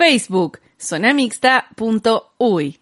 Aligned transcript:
Facebook, 0.00 0.58
zonamixta.uy. 0.80 2.80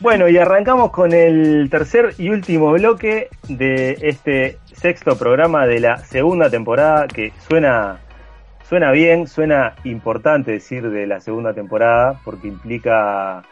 Bueno, 0.00 0.28
y 0.28 0.38
arrancamos 0.38 0.92
con 0.92 1.12
el 1.12 1.68
tercer 1.70 2.14
y 2.18 2.28
último 2.28 2.70
bloque 2.70 3.30
de 3.48 3.98
este 4.00 4.58
sexto 4.72 5.18
programa 5.18 5.66
de 5.66 5.80
la 5.80 5.98
segunda 5.98 6.48
temporada, 6.48 7.08
que 7.08 7.32
suena, 7.48 7.98
suena 8.68 8.92
bien, 8.92 9.26
suena 9.26 9.74
importante 9.82 10.52
decir 10.52 10.88
de 10.88 11.08
la 11.08 11.18
segunda 11.18 11.52
temporada, 11.52 12.20
porque 12.24 12.46
implica 12.46 13.42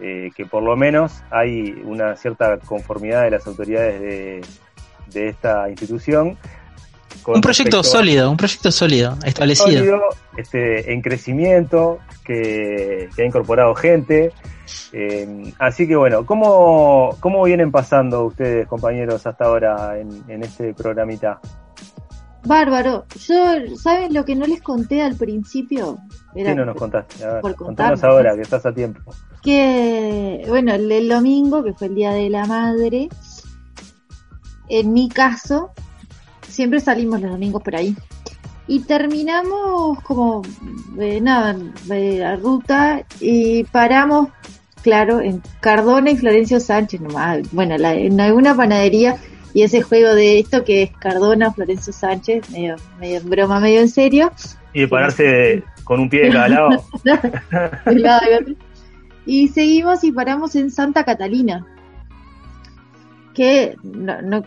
eh, 0.00 0.30
que 0.36 0.46
por 0.46 0.62
lo 0.62 0.76
menos 0.76 1.22
hay 1.30 1.72
una 1.84 2.16
cierta 2.16 2.58
conformidad 2.58 3.22
de 3.22 3.30
las 3.30 3.46
autoridades 3.46 4.00
de, 4.00 4.40
de 5.12 5.28
esta 5.28 5.68
institución. 5.68 6.36
Un 7.26 7.40
proyecto 7.40 7.82
sólido, 7.82 8.30
un 8.30 8.36
proyecto 8.36 8.72
sólido, 8.72 9.16
establecido. 9.24 9.78
Sólido, 9.78 10.00
este, 10.36 10.92
en 10.92 11.02
crecimiento, 11.02 11.98
que, 12.24 13.08
que 13.14 13.22
ha 13.22 13.26
incorporado 13.26 13.74
gente. 13.74 14.32
Eh, 14.92 15.52
así 15.58 15.86
que 15.86 15.94
bueno, 15.94 16.24
¿cómo, 16.24 17.16
¿cómo 17.20 17.44
vienen 17.44 17.70
pasando 17.70 18.24
ustedes, 18.24 18.66
compañeros, 18.66 19.26
hasta 19.26 19.44
ahora 19.44 19.98
en, 19.98 20.24
en 20.28 20.42
este 20.42 20.74
programita? 20.74 21.38
Bárbaro. 22.44 23.04
Yo, 23.20 23.76
¿saben 23.76 24.12
lo 24.12 24.24
que 24.24 24.34
no 24.34 24.46
les 24.46 24.62
conté 24.62 25.02
al 25.02 25.14
principio? 25.16 25.98
Era 26.34 26.50
¿Qué 26.50 26.56
no 26.56 26.64
nos 26.64 26.76
contaste? 26.76 27.24
A 27.24 27.34
ver, 27.34 27.54
contanos 27.54 28.02
ahora, 28.02 28.34
que 28.34 28.42
estás 28.42 28.66
a 28.66 28.72
tiempo. 28.72 29.14
Que, 29.42 30.44
bueno, 30.48 30.72
el, 30.72 30.90
el, 30.92 31.08
domingo, 31.08 31.64
que 31.64 31.72
fue 31.72 31.88
el 31.88 31.94
Día 31.96 32.12
de 32.12 32.30
la 32.30 32.46
Madre, 32.46 33.08
en 34.68 34.92
mi 34.92 35.08
caso, 35.08 35.70
siempre 36.48 36.80
salimos 36.80 37.20
los 37.20 37.32
domingos 37.32 37.62
por 37.62 37.76
ahí. 37.76 37.96
Y 38.68 38.80
terminamos 38.80 40.00
como, 40.02 40.42
eh, 40.98 41.20
nada, 41.20 41.56
de 41.84 42.18
la 42.18 42.36
ruta 42.36 43.02
y 43.20 43.64
paramos, 43.64 44.28
claro, 44.82 45.20
en 45.20 45.42
Cardona 45.60 46.10
y 46.10 46.16
Florencio 46.16 46.60
Sánchez 46.60 47.00
nomás. 47.00 47.40
Bueno, 47.52 47.76
la, 47.76 47.94
en 47.94 48.20
alguna 48.20 48.56
panadería 48.56 49.16
y 49.52 49.62
ese 49.62 49.82
juego 49.82 50.14
de 50.14 50.38
esto 50.38 50.64
que 50.64 50.84
es 50.84 50.90
Cardona, 50.92 51.52
Florencio 51.52 51.92
Sánchez, 51.92 52.48
medio, 52.50 52.76
medio 52.98 53.18
en 53.18 53.28
broma, 53.28 53.60
medio 53.60 53.80
en 53.80 53.88
serio. 53.88 54.32
Y 54.72 54.80
de 54.80 54.88
pararse 54.88 55.64
con 55.84 56.00
un 56.00 56.08
pie 56.08 56.22
de 56.22 56.30
cada 56.30 56.48
lado. 56.48 56.84
y 59.26 59.48
seguimos 59.48 60.04
y 60.04 60.12
paramos 60.12 60.56
en 60.56 60.70
Santa 60.70 61.04
Catalina, 61.04 61.66
que 63.34 63.76
no, 63.82 64.20
no 64.22 64.42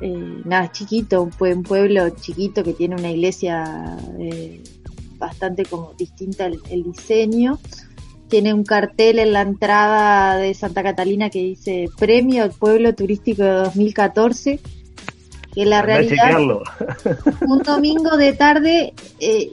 eh, 0.00 0.42
nada, 0.44 0.70
chiquito, 0.72 1.22
un, 1.22 1.62
pueblo 1.62 2.10
chiquito 2.10 2.62
que 2.62 2.74
tiene 2.74 2.96
una 2.96 3.10
iglesia 3.10 3.96
eh, 4.18 4.62
bastante 5.18 5.64
como 5.64 5.94
distinta 5.94 6.46
el, 6.46 6.60
el 6.70 6.82
diseño 6.82 7.58
tiene 8.28 8.52
un 8.52 8.64
cartel 8.64 9.18
en 9.18 9.32
la 9.32 9.42
entrada 9.42 10.36
de 10.36 10.52
Santa 10.54 10.82
Catalina 10.82 11.30
que 11.30 11.40
dice 11.40 11.88
Premio 11.98 12.42
al 12.42 12.50
Pueblo 12.50 12.94
Turístico 12.94 13.42
de 13.42 13.50
2014. 13.50 14.60
Que 15.54 15.64
la 15.64 15.80
realidad, 15.80 16.38
un 17.48 17.58
domingo 17.60 18.18
de 18.18 18.34
tarde, 18.34 18.92
eh, 19.20 19.50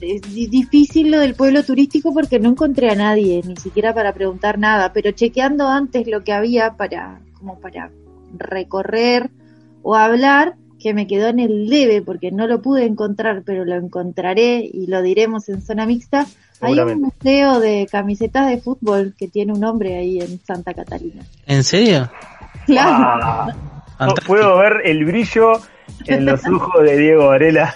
es 0.00 0.22
difícil 0.50 1.10
lo 1.10 1.18
del 1.20 1.34
pueblo 1.34 1.62
turístico 1.62 2.12
porque 2.12 2.38
no 2.38 2.50
encontré 2.50 2.90
a 2.90 2.94
nadie, 2.94 3.42
ni 3.46 3.56
siquiera 3.56 3.94
para 3.94 4.12
preguntar 4.12 4.58
nada, 4.58 4.92
pero 4.92 5.10
chequeando 5.12 5.68
antes 5.68 6.06
lo 6.06 6.22
que 6.24 6.32
había 6.32 6.76
para, 6.76 7.20
como 7.34 7.58
para 7.58 7.90
recorrer 8.36 9.30
o 9.82 9.94
hablar, 9.94 10.56
que 10.78 10.94
me 10.94 11.06
quedó 11.06 11.28
en 11.28 11.40
el 11.40 11.68
debe 11.68 12.02
porque 12.02 12.30
no 12.30 12.46
lo 12.46 12.62
pude 12.62 12.84
encontrar, 12.84 13.42
pero 13.44 13.64
lo 13.64 13.74
encontraré 13.74 14.68
y 14.72 14.86
lo 14.86 15.02
diremos 15.02 15.48
en 15.48 15.60
zona 15.60 15.86
mixta 15.86 16.26
hay 16.60 16.78
un 16.80 17.00
museo 17.02 17.60
de 17.60 17.86
camisetas 17.90 18.48
de 18.48 18.58
fútbol 18.58 19.14
que 19.16 19.28
tiene 19.28 19.52
un 19.52 19.60
nombre 19.60 19.96
ahí 19.96 20.20
en 20.20 20.40
Santa 20.44 20.74
Catalina. 20.74 21.22
¿En 21.46 21.62
serio? 21.62 22.10
Claro. 22.66 22.90
Ah, 22.90 23.77
puedo 24.26 24.56
ver 24.58 24.82
el 24.84 25.04
brillo 25.04 25.60
en 26.06 26.24
los 26.24 26.46
ojos 26.46 26.82
de 26.84 26.96
Diego 26.96 27.28
Varela. 27.28 27.74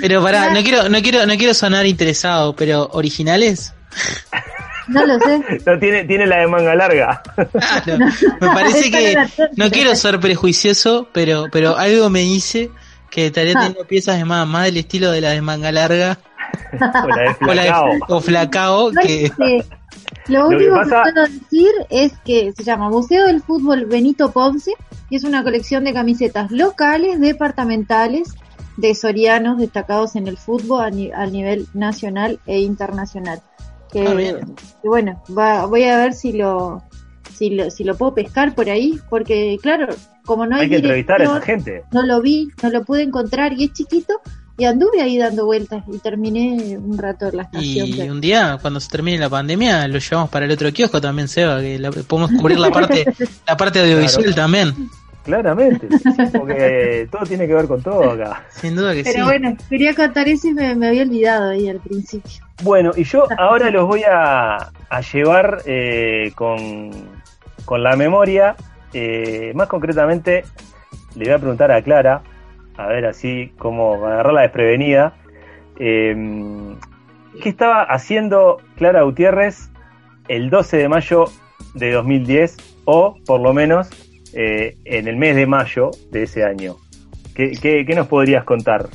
pero 0.00 0.22
pará, 0.22 0.52
no 0.52 0.62
quiero, 0.62 0.88
no 0.88 1.00
quiero, 1.02 1.26
no 1.26 1.36
quiero 1.36 1.54
sonar 1.54 1.86
interesado, 1.86 2.54
pero 2.54 2.88
¿originales? 2.92 3.74
No 4.88 5.04
lo 5.04 5.18
sé. 5.18 5.62
No, 5.66 5.78
tiene, 5.78 6.04
tiene 6.04 6.26
la 6.26 6.38
de 6.38 6.46
manga 6.46 6.74
larga. 6.74 7.22
me 8.40 8.48
parece 8.48 8.90
que 8.90 9.16
no 9.56 9.70
quiero 9.70 9.96
ser 9.96 10.20
prejuicioso, 10.20 11.08
pero, 11.12 11.46
pero 11.50 11.76
algo 11.76 12.08
me 12.08 12.20
dice 12.20 12.70
que 13.10 13.26
estaría 13.26 13.52
ah. 13.56 13.60
teniendo 13.60 13.84
piezas 13.86 14.18
de 14.18 14.24
más, 14.24 14.46
más 14.46 14.66
del 14.66 14.76
estilo 14.76 15.10
de 15.10 15.20
la 15.20 15.30
de 15.30 15.40
manga 15.40 15.72
larga 15.72 16.18
o 17.40 17.54
la 17.54 18.20
Flacao. 18.20 18.90
que... 18.92 19.32
Lo 20.28 20.48
único 20.48 20.74
que, 20.82 20.88
puedo 20.88 21.26
decir 21.26 21.70
es 21.90 22.12
que 22.24 22.52
se 22.56 22.64
llama 22.64 22.90
Museo 22.90 23.26
del 23.26 23.42
Fútbol 23.42 23.86
Benito 23.86 24.32
Ponce 24.32 24.72
y 25.08 25.16
es 25.16 25.24
una 25.24 25.44
colección 25.44 25.84
de 25.84 25.92
camisetas 25.92 26.50
locales, 26.50 27.20
departamentales, 27.20 28.34
de 28.76 28.94
sorianos 28.94 29.58
destacados 29.58 30.16
en 30.16 30.26
el 30.26 30.36
fútbol 30.36 31.12
a, 31.14 31.26
nivel 31.26 31.66
nacional 31.74 32.40
e 32.46 32.60
internacional. 32.60 33.40
Que, 33.90 34.06
ah, 34.06 34.46
bueno, 34.82 35.22
voy 35.28 35.84
a 35.84 35.96
ver 35.96 36.12
si 36.12 36.32
lo, 36.32 36.82
si 37.32 37.50
lo, 37.50 37.70
si 37.70 37.84
lo 37.84 37.96
puedo 37.96 38.14
pescar 38.14 38.54
por 38.54 38.68
ahí, 38.68 38.98
porque 39.08 39.58
claro, 39.62 39.94
como 40.24 40.44
no 40.46 40.56
hay, 40.56 40.62
hay 40.62 40.70
que 40.70 40.76
entrevistar 40.76 41.20
a 41.20 41.24
esa 41.24 41.40
gente. 41.40 41.84
No 41.92 42.02
lo 42.02 42.20
vi, 42.20 42.48
no 42.62 42.70
lo 42.70 42.84
pude 42.84 43.02
encontrar 43.02 43.52
y 43.52 43.64
es 43.64 43.72
chiquito, 43.72 44.14
y 44.58 44.64
anduve 44.64 45.02
ahí 45.02 45.18
dando 45.18 45.44
vueltas 45.44 45.84
y 45.92 45.98
terminé 45.98 46.78
un 46.78 46.96
rato 46.96 47.26
en 47.28 47.36
la 47.36 47.42
estación. 47.42 47.88
Y 47.88 48.08
un 48.08 48.20
día, 48.20 48.58
cuando 48.60 48.80
se 48.80 48.88
termine 48.88 49.18
la 49.18 49.28
pandemia, 49.28 49.86
lo 49.88 49.98
llevamos 49.98 50.30
para 50.30 50.46
el 50.46 50.50
otro 50.50 50.72
kiosco 50.72 51.00
también, 51.00 51.28
Seba, 51.28 51.60
que 51.60 51.78
podemos 52.06 52.30
cubrir 52.32 52.58
la 52.58 52.70
parte, 52.70 53.04
la 53.46 53.56
parte 53.56 53.80
audiovisual 53.80 54.34
también. 54.34 54.74
Claramente, 55.24 55.88
porque 56.32 57.08
todo 57.10 57.26
tiene 57.26 57.48
que 57.48 57.54
ver 57.54 57.66
con 57.66 57.82
todo 57.82 58.12
acá. 58.12 58.44
Sin 58.48 58.76
duda 58.76 58.94
que 58.94 59.04
sí. 59.04 59.10
Pero 59.12 59.26
bueno, 59.26 59.56
quería 59.68 59.92
contar 59.92 60.28
eso 60.28 60.46
y 60.48 60.54
me, 60.54 60.68
había 60.86 61.02
olvidado 61.02 61.50
ahí 61.50 61.68
al 61.68 61.80
principio. 61.80 62.44
Bueno, 62.62 62.92
y 62.96 63.02
yo 63.02 63.26
ahora 63.36 63.70
los 63.70 63.86
voy 63.86 64.04
a, 64.04 64.70
a 64.88 65.00
llevar 65.12 65.62
eh, 65.66 66.30
con, 66.34 66.90
con 67.64 67.82
la 67.82 67.96
memoria. 67.96 68.54
Eh, 68.94 69.52
más 69.54 69.66
concretamente, 69.66 70.44
le 71.16 71.24
voy 71.24 71.34
a 71.34 71.38
preguntar 71.38 71.72
a 71.72 71.82
Clara, 71.82 72.22
a 72.76 72.86
ver 72.86 73.06
así 73.06 73.52
como 73.58 73.94
agarrarla 74.06 74.42
desprevenida. 74.42 75.14
Em, 75.78 76.76
¿Qué 77.42 77.48
estaba 77.48 77.82
haciendo 77.82 78.58
Clara 78.76 79.02
Gutiérrez 79.02 79.70
el 80.28 80.50
12 80.50 80.78
de 80.78 80.88
mayo 80.88 81.24
de 81.74 81.92
2010 81.92 82.56
o 82.86 83.16
por 83.26 83.40
lo 83.40 83.52
menos 83.52 83.88
eh, 84.32 84.76
en 84.84 85.08
el 85.08 85.16
mes 85.16 85.36
de 85.36 85.46
mayo 85.46 85.90
de 86.10 86.22
ese 86.24 86.44
año? 86.44 86.76
¿Qué, 87.34 87.84
nos 87.94 88.06
podrías 88.06 88.44
contar? 88.44 88.88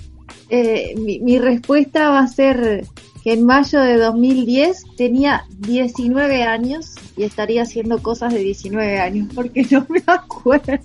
Eh, 0.50 0.96
mi, 0.98 1.20
mi, 1.20 1.38
respuesta 1.38 2.10
va 2.10 2.20
a 2.22 2.28
ser 2.28 2.84
que 3.24 3.34
en 3.34 3.46
mayo 3.46 3.80
de 3.82 3.98
2010 3.98 4.96
tenía 4.98 5.44
19 5.60 6.44
años 6.44 6.96
y 7.16 7.24
estaría 7.24 7.62
haciendo 7.62 8.02
cosas 8.02 8.34
de 8.34 8.40
19 8.40 9.00
años 9.00 9.28
porque 9.36 9.66
no 9.70 9.86
me 9.90 10.02
acuerdo. 10.08 10.80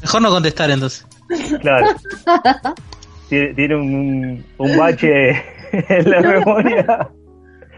Mejor 0.00 0.22
no 0.22 0.30
contestar 0.30 0.70
entonces. 0.70 1.07
Claro. 1.60 1.86
tiene, 3.28 3.76
un, 3.76 4.44
un, 4.56 4.76
bache 4.76 5.30
en 5.72 6.10
la 6.10 6.20
memoria. 6.20 7.10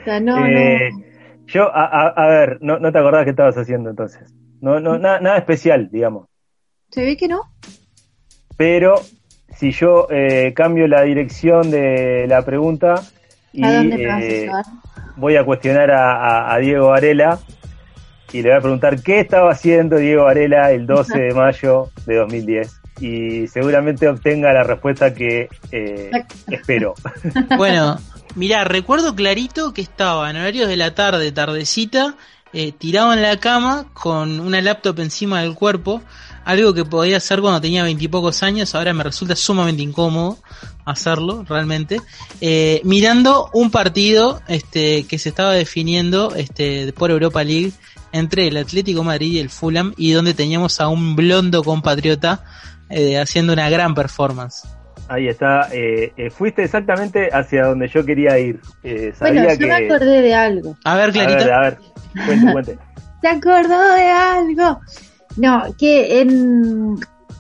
Eh, 0.06 0.90
yo, 1.46 1.70
a, 1.74 2.26
ver, 2.28 2.58
no, 2.60 2.78
no 2.78 2.92
te 2.92 2.98
acordás 2.98 3.24
qué 3.24 3.30
estabas 3.30 3.56
haciendo 3.56 3.90
entonces. 3.90 4.32
No, 4.60 4.78
no, 4.80 4.98
nada, 4.98 5.20
nada 5.20 5.38
especial, 5.38 5.88
digamos. 5.90 6.28
¿Se 6.90 7.04
ve 7.04 7.16
que 7.16 7.28
no? 7.28 7.40
Pero 8.56 9.00
si 9.56 9.72
yo 9.72 10.06
eh, 10.10 10.52
cambio 10.54 10.86
la 10.86 11.02
dirección 11.02 11.70
de 11.70 12.26
la 12.28 12.42
pregunta 12.42 13.02
y 13.52 13.64
eh, 13.64 14.50
voy 15.16 15.36
a 15.36 15.44
cuestionar 15.44 15.90
a, 15.90 16.52
a, 16.52 16.58
Diego 16.58 16.88
Varela, 16.88 17.38
y 18.32 18.42
le 18.42 18.50
voy 18.50 18.58
a 18.58 18.60
preguntar 18.60 19.02
qué 19.02 19.20
estaba 19.20 19.50
haciendo 19.50 19.96
Diego 19.96 20.24
Varela 20.24 20.70
el 20.70 20.86
12 20.86 21.18
de 21.20 21.34
mayo 21.34 21.90
de 22.06 22.16
2010 22.16 22.79
y 23.00 23.48
seguramente 23.48 24.08
obtenga 24.08 24.52
la 24.52 24.62
respuesta 24.62 25.14
que 25.14 25.48
eh, 25.72 26.10
espero. 26.48 26.94
Bueno, 27.56 27.98
mira, 28.34 28.64
recuerdo 28.64 29.14
clarito 29.14 29.72
que 29.72 29.82
estaba 29.82 30.30
en 30.30 30.36
horarios 30.36 30.68
de 30.68 30.76
la 30.76 30.94
tarde, 30.94 31.32
tardecita, 31.32 32.16
eh, 32.52 32.72
tirado 32.72 33.12
en 33.12 33.22
la 33.22 33.38
cama 33.38 33.86
con 33.92 34.40
una 34.40 34.60
laptop 34.60 35.00
encima 35.00 35.42
del 35.42 35.54
cuerpo, 35.54 36.02
algo 36.44 36.74
que 36.74 36.84
podía 36.84 37.18
hacer 37.18 37.40
cuando 37.40 37.60
tenía 37.60 37.84
veintipocos 37.84 38.42
años, 38.42 38.74
ahora 38.74 38.92
me 38.92 39.04
resulta 39.04 39.36
sumamente 39.36 39.82
incómodo 39.82 40.38
hacerlo 40.84 41.44
realmente, 41.48 42.00
eh, 42.40 42.80
mirando 42.84 43.50
un 43.52 43.70
partido 43.70 44.40
este, 44.48 45.04
que 45.04 45.18
se 45.18 45.28
estaba 45.28 45.52
definiendo 45.52 46.34
este, 46.34 46.92
por 46.92 47.10
Europa 47.10 47.44
League 47.44 47.72
entre 48.12 48.48
el 48.48 48.56
Atlético 48.56 49.04
Madrid 49.04 49.32
y 49.32 49.38
el 49.38 49.50
Fulham 49.50 49.94
y 49.96 50.12
donde 50.12 50.34
teníamos 50.34 50.80
a 50.80 50.88
un 50.88 51.16
blondo 51.16 51.62
compatriota 51.62 52.44
eh, 52.88 53.18
haciendo 53.18 53.52
una 53.52 53.70
gran 53.70 53.94
performance. 53.94 54.68
Ahí 55.08 55.28
está, 55.28 55.68
eh, 55.72 56.12
eh, 56.16 56.30
fuiste 56.30 56.62
exactamente 56.62 57.30
hacia 57.32 57.64
donde 57.66 57.88
yo 57.88 58.04
quería 58.04 58.38
ir. 58.38 58.60
sabía 59.14 59.42
bueno, 59.42 59.54
yo 59.54 59.66
me 59.66 59.86
acordé 59.86 60.22
de 60.22 60.34
algo. 60.34 60.76
A 60.84 60.96
ver, 60.96 61.12
Clarita. 61.12 61.42
A 61.42 61.44
ver, 61.44 61.52
a 61.52 61.60
ver, 61.60 61.78
cuente, 62.26 62.52
cuente. 62.52 62.78
¿Se 63.20 63.28
acordó 63.28 63.94
de 63.94 64.08
algo? 64.10 64.80
No, 65.36 65.64
que 65.78 66.20
en, 66.20 66.96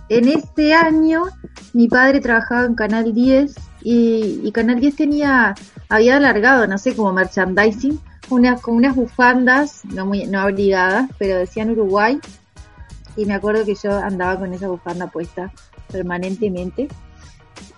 en 0.08 0.28
este 0.28 0.74
año 0.74 1.24
mi 1.72 1.88
padre 1.88 2.20
trabajaba 2.20 2.64
en 2.64 2.74
Canal 2.74 3.14
10 3.14 3.54
y, 3.82 4.50
Canal 4.52 4.80
10 4.80 4.96
tenía, 4.96 5.54
había 5.88 6.16
alargado, 6.16 6.66
no 6.66 6.78
sé, 6.78 6.94
como 6.94 7.12
merchandising, 7.12 8.00
unas, 8.30 8.60
como 8.60 8.78
unas 8.78 8.96
bufandas, 8.96 9.84
no 9.84 10.06
muy, 10.06 10.26
no 10.26 10.44
obligadas, 10.44 11.10
pero 11.18 11.38
decían 11.38 11.70
Uruguay. 11.70 12.18
Y 13.16 13.26
me 13.26 13.34
acuerdo 13.34 13.64
que 13.64 13.74
yo 13.74 13.96
andaba 13.96 14.38
con 14.38 14.54
esa 14.54 14.68
bufanda 14.68 15.08
puesta 15.08 15.52
permanentemente. 15.90 16.88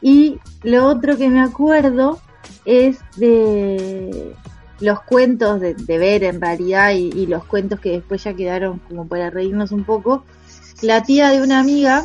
Y 0.00 0.38
lo 0.62 0.86
otro 0.86 1.16
que 1.16 1.28
me 1.28 1.40
acuerdo 1.40 2.20
es 2.64 2.98
de 3.16 4.34
los 4.80 5.00
cuentos 5.02 5.60
de, 5.60 5.74
ver 5.86 6.24
en 6.24 6.40
realidad 6.40 6.90
y, 6.92 7.26
los 7.26 7.44
cuentos 7.44 7.80
que 7.80 7.92
después 7.92 8.24
ya 8.24 8.34
quedaron 8.34 8.80
como 8.88 9.06
para 9.06 9.30
reírnos 9.30 9.72
un 9.72 9.84
poco. 9.84 10.24
La 10.82 11.02
tía 11.02 11.30
de 11.30 11.40
una 11.40 11.60
amiga, 11.60 12.04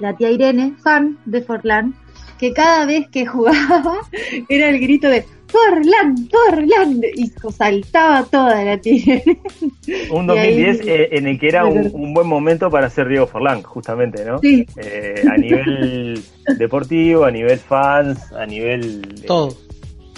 la 0.00 0.16
tía 0.16 0.30
Irene, 0.30 0.74
fan 0.82 1.18
de 1.24 1.42
Forlán, 1.42 1.94
que 2.38 2.52
cada 2.52 2.84
vez 2.86 3.08
que 3.08 3.24
jugaba 3.26 3.98
era 4.48 4.68
el 4.68 4.80
grito 4.80 5.08
de 5.08 5.24
Forlán, 5.56 6.28
Forlán, 6.28 7.00
y 7.14 7.26
saltaba 7.50 8.24
toda 8.24 8.62
la 8.62 8.78
tía. 8.78 9.22
Un 10.10 10.26
2010 10.26 10.80
eh, 10.86 11.08
en 11.12 11.26
el 11.26 11.38
que 11.38 11.48
era 11.48 11.64
un, 11.64 12.12
buen 12.12 12.26
momento 12.26 12.70
para 12.70 12.90
ser 12.90 13.08
Diego 13.08 13.26
Forlán, 13.26 13.62
justamente, 13.62 14.24
¿no? 14.24 14.38
Sí. 14.38 14.66
Eh, 14.76 15.22
a 15.30 15.36
nivel 15.36 16.20
deportivo, 16.58 17.24
a 17.24 17.30
nivel 17.30 17.58
fans, 17.58 18.32
a 18.32 18.44
nivel... 18.44 19.02
todo. 19.26 19.54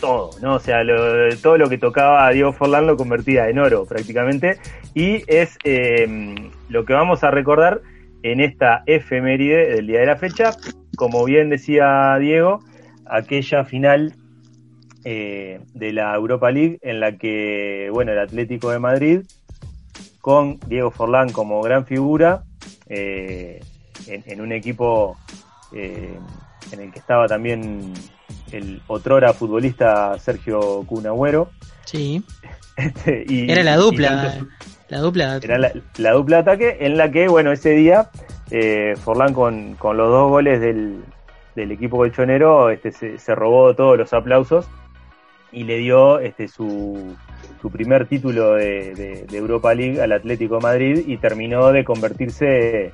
todo, 0.01 0.31
¿no? 0.43 0.55
O 0.55 0.59
sea, 0.59 0.81
todo 1.43 1.57
lo 1.57 1.69
que 1.69 1.79
tocaba 1.79 2.27
a 2.27 2.31
Diego 2.31 2.53
Forlán 2.53 2.87
lo 2.87 2.97
convertía 2.97 3.49
en 3.49 3.59
oro 3.59 3.85
prácticamente. 3.87 4.59
Y 4.95 5.23
es 5.29 5.57
em, 5.65 6.51
lo 6.69 6.85
que 6.85 6.95
vamos 6.95 7.23
a 7.23 7.31
recordar 7.31 7.83
en 8.23 8.41
esta 8.41 8.83
efeméride 8.87 9.75
del 9.75 9.87
día 9.87 10.01
de 10.01 10.07
la 10.07 10.17
fecha. 10.17 10.51
Como 10.97 11.25
bien 11.25 11.49
decía 11.49 12.17
Diego, 12.19 12.61
aquella 13.07 13.65
final 13.65 14.15
eh, 15.05 15.61
de 15.75 15.93
la 15.93 16.15
Europa 16.15 16.51
League 16.51 16.79
en 16.83 16.99
la 16.99 17.17
que, 17.17 17.89
bueno, 17.93 18.13
el 18.13 18.19
Atlético 18.19 18.71
de 18.71 18.81
Madrid, 18.81 19.21
con 20.21 20.59
Diego 20.67 20.91
Forlán 20.91 21.31
como 21.31 21.63
gran 21.63 21.87
figura, 21.87 22.43
eh, 22.89 23.61
en, 24.07 24.41
un 24.41 24.53
equipo 24.53 25.17
eh, 25.73 26.19
en 26.73 26.81
el 26.81 26.93
que 26.93 26.99
estaba 26.99 27.29
también 27.29 27.93
el 28.51 28.83
otrora 28.89 29.33
futbolista 29.33 30.19
Sergio 30.19 30.85
Cunagüero. 30.87 31.51
Sí. 31.85 32.23
Este, 32.79 33.25
era 33.51 33.65
la 33.65 33.77
dupla. 33.77 34.39
la 34.89 34.99
dupla. 35.01 35.41
Era 35.43 35.59
la, 35.59 36.13
dupla 36.13 36.37
de 36.37 36.43
ataque 36.43 36.77
en 36.79 36.97
la 36.97 37.11
que, 37.11 37.27
bueno, 37.27 37.51
ese 37.51 37.71
día 37.71 38.09
Forlán 39.03 39.35
con, 39.35 39.75
con, 39.75 39.97
los 39.97 40.09
dos 40.09 40.31
goles 40.31 40.61
del, 40.61 41.03
del 41.57 41.73
equipo 41.73 41.97
colchonero 41.97 42.71
este, 42.71 42.93
se, 42.93 43.19
se 43.19 43.35
robó 43.35 43.75
todos 43.75 43.99
los 43.99 44.13
aplausos 44.13 44.69
y 45.53 45.65
le 45.65 45.79
dio 45.79 46.19
este, 46.21 46.49
su, 46.49 47.17
su 47.61 47.71
primer 47.71 48.07
título 48.07 48.55
de, 48.55 49.27
Europa 49.33 49.75
League 49.75 50.01
al 50.01 50.13
Atlético 50.13 50.61
Madrid 50.61 51.05
y 51.07 51.17
terminó 51.17 51.73
de 51.73 51.85
convertirse 51.85 52.93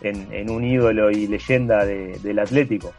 en, 0.00 0.50
un 0.50 0.64
ídolo 0.64 1.10
y 1.10 1.26
leyenda 1.26 1.84
del 1.84 2.38
Atlético. 2.38 2.92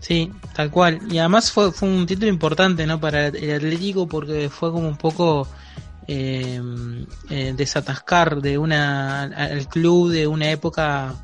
Sí, 0.00 0.30
tal 0.54 0.70
cual. 0.70 1.00
Y 1.10 1.18
además 1.18 1.50
fue, 1.50 1.72
fue 1.72 1.88
un 1.88 2.06
título 2.06 2.28
importante 2.28 2.86
¿no? 2.86 3.00
para 3.00 3.28
el 3.28 3.54
Atlético 3.54 4.06
porque 4.06 4.48
fue 4.50 4.70
como 4.70 4.88
un 4.88 4.96
poco 4.96 5.48
eh, 6.06 6.60
eh, 7.30 7.54
desatascar 7.56 8.40
de 8.40 8.58
una 8.58 9.22
al 9.22 9.66
club 9.68 10.10
de 10.10 10.26
una 10.28 10.50
época 10.50 11.14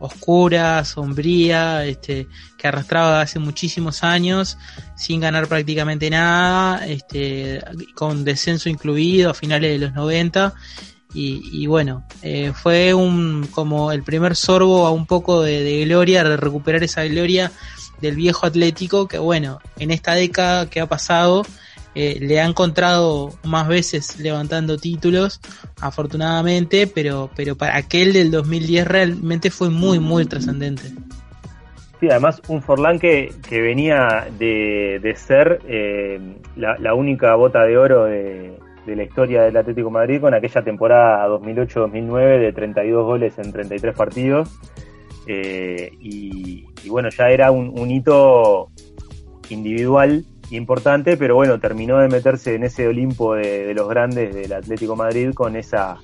oscura, 0.00 0.84
sombría, 0.84 1.84
este, 1.84 2.26
que 2.56 2.66
arrastraba 2.66 3.20
hace 3.20 3.38
muchísimos 3.38 4.02
años, 4.02 4.58
sin 4.96 5.20
ganar 5.20 5.46
prácticamente 5.46 6.10
nada, 6.10 6.84
este, 6.86 7.62
con 7.94 8.24
descenso 8.24 8.68
incluido 8.68 9.30
a 9.30 9.34
finales 9.34 9.70
de 9.70 9.86
los 9.86 9.94
90. 9.94 10.54
Y, 11.12 11.66
bueno, 11.66 12.04
eh, 12.22 12.52
fue 12.54 12.94
un 12.94 13.48
como 13.50 13.90
el 13.90 14.04
primer 14.04 14.36
sorbo 14.36 14.86
a 14.86 14.92
un 14.92 15.06
poco 15.06 15.42
de, 15.42 15.84
gloria, 15.84 16.22
de 16.22 16.36
recuperar 16.36 16.84
esa 16.84 17.04
gloria 17.04 17.50
del 18.00 18.14
viejo 18.14 18.46
Atlético, 18.46 19.08
que 19.08 19.18
bueno, 19.18 19.58
en 19.78 19.90
esta 19.90 20.14
década 20.14 20.70
que 20.70 20.80
ha 20.80 20.86
pasado, 20.86 21.44
eh, 21.94 22.18
le 22.20 22.40
ha 22.40 22.44
encontrado 22.44 23.30
más 23.44 23.66
veces 23.66 24.20
levantando 24.20 24.78
títulos, 24.78 25.40
afortunadamente, 25.80 26.86
pero, 26.86 27.30
pero 27.34 27.56
para 27.56 27.76
aquel 27.76 28.12
del 28.12 28.30
2010 28.30 28.86
realmente 28.86 29.50
fue 29.50 29.70
muy, 29.70 29.98
muy 29.98 30.24
trascendente. 30.24 30.84
Sí, 31.98 32.08
además 32.08 32.40
un 32.48 32.62
Forlán 32.62 32.98
que, 32.98 33.32
que 33.48 33.60
venía 33.60 34.28
de, 34.38 35.14
ser 35.16 35.60
eh, 35.66 36.18
la, 36.56 36.94
única 36.94 37.34
bota 37.34 37.64
de 37.64 37.76
oro 37.76 38.04
de, 38.04 38.56
la 38.86 39.02
historia 39.02 39.42
del 39.42 39.56
Atlético 39.56 39.90
Madrid 39.90 40.20
con 40.20 40.32
aquella 40.32 40.62
temporada 40.62 41.28
2008-2009 41.28 42.40
de 42.40 42.52
32 42.52 43.04
goles 43.04 43.38
en 43.38 43.52
33 43.52 43.94
partidos. 43.94 44.48
Eh, 45.26 45.90
y, 46.00 46.64
bueno, 46.88 47.08
ya 47.10 47.28
era 47.28 47.50
un 47.50 47.90
hito 47.90 48.68
individual 49.48 50.24
importante, 50.50 51.16
pero 51.16 51.34
bueno, 51.34 51.60
terminó 51.60 51.98
de 51.98 52.08
meterse 52.08 52.54
en 52.54 52.64
ese 52.64 52.88
Olimpo 52.88 53.34
de, 53.34 53.72
los 53.74 53.88
grandes 53.88 54.34
del 54.34 54.52
Atlético 54.52 54.96
Madrid 54.96 55.32
con 55.32 55.56
esa 55.56 55.98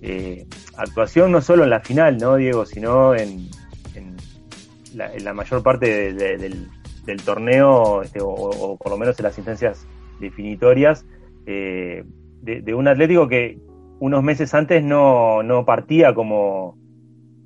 eh, 0.00 0.46
actuación, 0.76 1.32
no 1.32 1.40
solo 1.40 1.64
en 1.64 1.70
la 1.70 1.80
final, 1.80 2.18
¿no, 2.18 2.36
Diego? 2.36 2.64
Sino 2.66 3.14
en, 3.14 3.48
la, 4.94 5.32
mayor 5.32 5.62
parte 5.62 6.12
del, 6.14 7.22
torneo, 7.24 8.02
este, 8.02 8.20
o, 8.22 8.76
por 8.76 8.90
lo 8.90 8.98
menos 8.98 9.18
en 9.18 9.24
las 9.24 9.38
instancias 9.38 9.86
definitorias, 10.20 11.04
eh, 11.46 12.04
de, 12.42 12.74
un 12.74 12.88
Atlético 12.88 13.28
que 13.28 13.58
unos 14.00 14.22
meses 14.22 14.54
antes 14.54 14.82
no, 14.82 15.42
no 15.42 15.64
partía 15.64 16.14
como, 16.14 16.78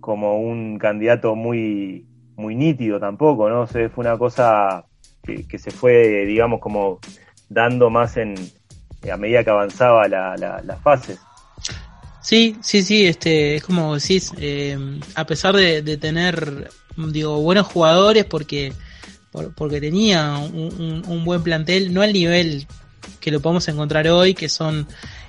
como 0.00 0.38
un 0.38 0.78
candidato 0.78 1.35
muy, 1.35 2.07
muy 2.37 2.54
nítido 2.54 3.00
tampoco, 3.00 3.49
¿no? 3.49 3.66
fue 3.66 3.90
una 3.97 4.19
cosa 4.19 4.85
que, 5.22 5.58
se 5.58 5.70
fue, 5.70 6.26
digamos, 6.26 6.60
como 6.60 6.98
dando 7.48 7.90
más 7.90 8.16
en 8.16 8.34
a 9.10 9.16
medida 9.16 9.42
que 9.42 9.50
avanzaba 9.50 10.06
la, 10.06 10.36
la, 10.36 10.76
fase. 10.76 11.18
Sí, 12.20 12.56
sí, 12.62 12.82
sí, 12.82 13.06
este, 13.06 13.56
es 13.56 13.64
como 13.64 13.94
decís, 13.94 14.32
eh, 14.38 14.78
a 15.16 15.26
pesar 15.26 15.56
de, 15.56 15.96
tener, 15.96 16.70
digo, 16.96 17.40
buenos 17.40 17.66
jugadores, 17.66 18.24
porque, 18.24 18.72
porque 19.56 19.80
tenía 19.80 20.36
un, 20.36 21.24
buen 21.24 21.42
plantel, 21.42 21.92
no 21.92 22.02
al 22.02 22.12
nivel 22.12 22.66
que 23.20 23.32
lo 23.32 23.40
podemos 23.40 23.66
encontrar 23.68 24.06
hoy, 24.06 24.34
que 24.34 24.48
son 24.48 24.86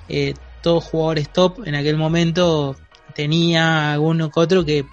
eh, 0.08 0.34
todos 0.62 0.84
jugadores 0.84 1.32
top, 1.32 1.66
en 1.66 1.74
aquel 1.74 1.96
momento 1.96 2.76
tenía 3.14 3.92
alguno 3.92 4.30
que 4.30 4.40
otro 4.40 4.64
que 4.64 4.84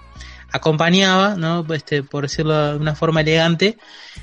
acompañaba, 0.51 1.35
¿no? 1.35 1.65
Este, 1.73 2.03
por 2.03 2.23
decirlo 2.23 2.73
de 2.73 2.77
una 2.77 2.95
forma 2.95 3.21
elegante. 3.21 3.77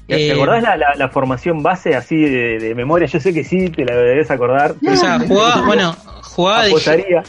¿Te 0.07 0.29
eh, 0.29 0.33
acordás 0.33 0.63
la, 0.97 1.09
formación 1.09 1.63
base 1.63 1.95
así 1.95 2.17
de, 2.17 2.75
memoria? 2.75 3.07
Yo 3.07 3.21
sé 3.21 3.33
que 3.33 3.45
sí, 3.45 3.71
te 3.71 3.85
la 3.85 3.95
debes 3.95 4.31
acordar. 4.31 4.75
O 4.87 4.97
sea, 4.97 5.19
jugaba, 5.19 5.63
bueno, 5.63 5.97
jugaba 6.23 6.65
de, 6.65 6.73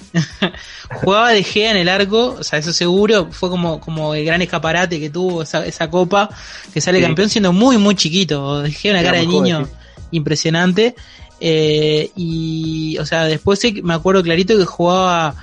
jugaba 1.01 1.29
de 1.31 1.43
Gea 1.43 1.71
en 1.71 1.77
el 1.77 1.89
arco, 1.89 2.37
o 2.39 2.43
sea, 2.43 2.59
eso 2.59 2.73
seguro, 2.73 3.29
fue 3.31 3.49
como, 3.49 3.79
como 3.79 4.13
el 4.13 4.25
gran 4.25 4.41
escaparate 4.41 4.99
que 4.99 5.09
tuvo 5.09 5.43
esa, 5.43 5.65
esa 5.65 5.89
copa, 5.89 6.29
que 6.73 6.81
sale 6.81 7.01
campeón 7.01 7.29
siendo 7.29 7.53
muy, 7.53 7.77
muy 7.77 7.95
chiquito, 7.95 8.61
de 8.61 8.71
Gea 8.71 8.93
una 8.93 9.03
cara 9.03 9.19
de 9.19 9.27
niño 9.27 9.67
impresionante. 10.11 10.95
Eh, 11.41 12.11
y, 12.17 12.97
o 12.97 13.05
sea, 13.05 13.23
después 13.23 13.61
me 13.81 13.93
acuerdo 13.93 14.21
clarito 14.23 14.57
que 14.57 14.65
jugaba 14.65 15.35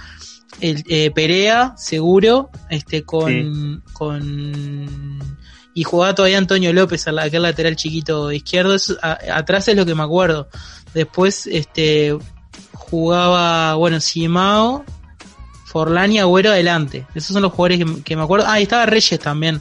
el 0.61 0.85
eh, 0.89 1.11
Perea, 1.11 1.75
seguro, 1.77 2.51
este, 2.71 3.03
con, 3.03 3.83
con, 3.93 5.19
y 5.75 5.83
jugaba 5.85 6.15
todavía 6.15 6.39
Antonio 6.39 6.73
López, 6.73 7.07
aquel 7.07 7.43
lateral 7.43 7.77
chiquito 7.77 8.33
izquierdo, 8.33 8.77
atrás 9.03 9.69
es 9.69 9.77
lo 9.77 9.85
que 9.85 9.95
me 9.95 10.03
acuerdo. 10.03 10.49
Después, 10.95 11.47
este, 11.47 12.17
jugaba, 12.73 13.75
bueno, 13.75 14.01
Simao, 14.01 14.85
Forlán 15.67 16.13
y 16.13 16.19
Agüero 16.19 16.51
adelante. 16.51 17.07
Esos 17.15 17.35
son 17.35 17.43
los 17.43 17.53
jugadores 17.53 17.85
que, 18.05 18.17
me 18.17 18.23
acuerdo. 18.23 18.47
Ah, 18.49 18.59
y 18.59 18.63
estaba 18.63 18.87
Reyes 18.87 19.21
también, 19.21 19.61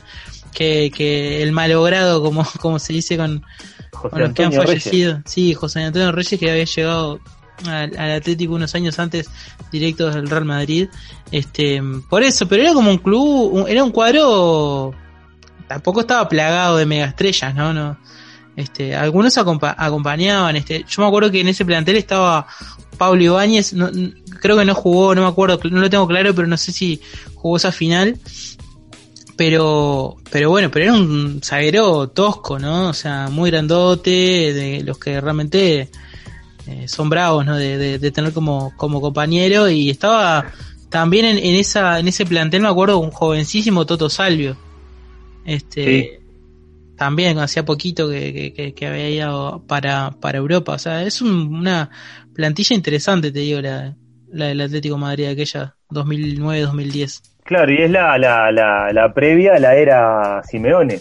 que, 0.54 0.92
que 0.96 1.44
el 1.44 1.52
malogrado, 1.52 2.24
como, 2.24 2.46
como 2.62 2.80
se 2.80 2.94
dice 2.94 3.18
con, 3.18 3.44
los 4.14 4.34
que 4.34 4.44
han 4.44 4.54
fallecido. 4.54 5.22
Sí, 5.26 5.54
José 5.54 5.84
Antonio 5.84 6.12
Reyes 6.12 6.40
que 6.40 6.52
había 6.52 6.64
llegado 6.64 7.20
al, 7.66 8.12
Atlético 8.12 8.56
unos 8.56 8.76
años 8.76 8.98
antes 9.00 9.30
directo 9.72 10.10
del 10.10 10.30
Real 10.30 10.46
Madrid. 10.46 10.90
Este, 11.32 11.82
por 12.10 12.24
eso, 12.24 12.48
pero 12.48 12.64
era 12.64 12.74
como 12.74 12.92
un 12.92 12.98
club, 12.98 13.66
era 13.68 13.84
un 13.84 13.92
cuadro 13.92 14.94
tampoco 15.68 16.02
estaba 16.02 16.30
plagado 16.30 16.78
de 16.78 16.86
megaestrellas, 16.86 17.56
¿no? 17.56 17.74
no 17.74 17.98
este, 18.56 18.96
algunos 18.96 19.38
acompañaban, 19.38 20.56
este, 20.56 20.86
yo 20.88 21.02
me 21.02 21.08
acuerdo 21.08 21.30
que 21.30 21.42
en 21.42 21.50
ese 21.50 21.66
plantel 21.66 21.98
estaba 21.98 22.48
Pablo 22.98 23.22
Ibáñez, 23.22 23.74
no, 23.74 23.90
creo 24.40 24.58
que 24.58 24.64
no 24.64 24.74
jugó, 24.74 25.14
no 25.14 25.24
me 25.24 25.28
acuerdo, 25.28 25.60
no 25.70 25.82
lo 25.82 25.90
tengo 25.90 26.08
claro, 26.08 26.34
pero 26.34 26.48
no 26.48 26.56
sé 26.56 26.72
si 26.72 27.02
jugó 27.36 27.58
esa 27.58 27.72
final. 27.72 28.18
Pero, 29.38 30.16
pero 30.32 30.50
bueno, 30.50 30.72
pero 30.72 30.86
era 30.86 30.94
un 30.94 31.42
zaguero 31.44 32.08
tosco, 32.08 32.58
¿no? 32.58 32.88
O 32.88 32.94
sea, 32.94 33.28
muy 33.30 33.52
grandote, 33.52 34.54
de 34.54 34.82
los 34.86 34.98
que 34.98 35.20
realmente 35.20 35.90
eh, 36.68 36.88
son 36.88 37.10
bravos, 37.10 37.46
¿no? 37.46 37.56
De, 37.56 38.00
de, 38.00 38.12
tener 38.12 38.34
como, 38.34 38.74
como 38.78 39.02
compañero 39.02 39.70
y 39.70 39.90
estaba 39.90 40.52
también 40.90 41.26
en, 41.26 41.38
en, 41.38 41.56
esa, 41.56 42.00
en 42.00 42.08
ese 42.08 42.26
plantel, 42.26 42.62
me 42.62 42.70
acuerdo, 42.70 43.00
un 43.00 43.12
jovencísimo 43.12 43.86
Toto 43.86 44.10
Salvio. 44.10 44.58
Este, 45.46 46.20
también 46.98 47.38
hacía 47.40 47.66
poquito 47.66 48.10
que, 48.10 48.74
que, 48.76 48.88
había 48.88 49.10
ido 49.10 49.64
para, 49.68 50.12
para 50.20 50.38
Europa. 50.38 50.74
O 50.74 50.80
sea, 50.80 51.04
es 51.04 51.22
una 51.22 51.90
plantilla 52.34 52.76
interesante, 52.76 53.32
te 53.32 53.40
digo, 53.40 53.62
la, 53.62 53.96
la 54.32 54.48
del 54.48 54.62
Atlético 54.62 54.98
Madrid 54.98 55.28
aquella 55.28 55.76
2009-2010. 55.92 57.22
Claro, 57.44 57.72
y 57.72 57.78
es 57.78 57.92
la, 57.92 58.18
la, 58.18 58.52
la, 58.52 58.92
la, 58.92 59.14
previa 59.14 59.54
a 59.56 59.60
la 59.60 59.76
era 59.76 60.42
Simeone. 60.44 61.00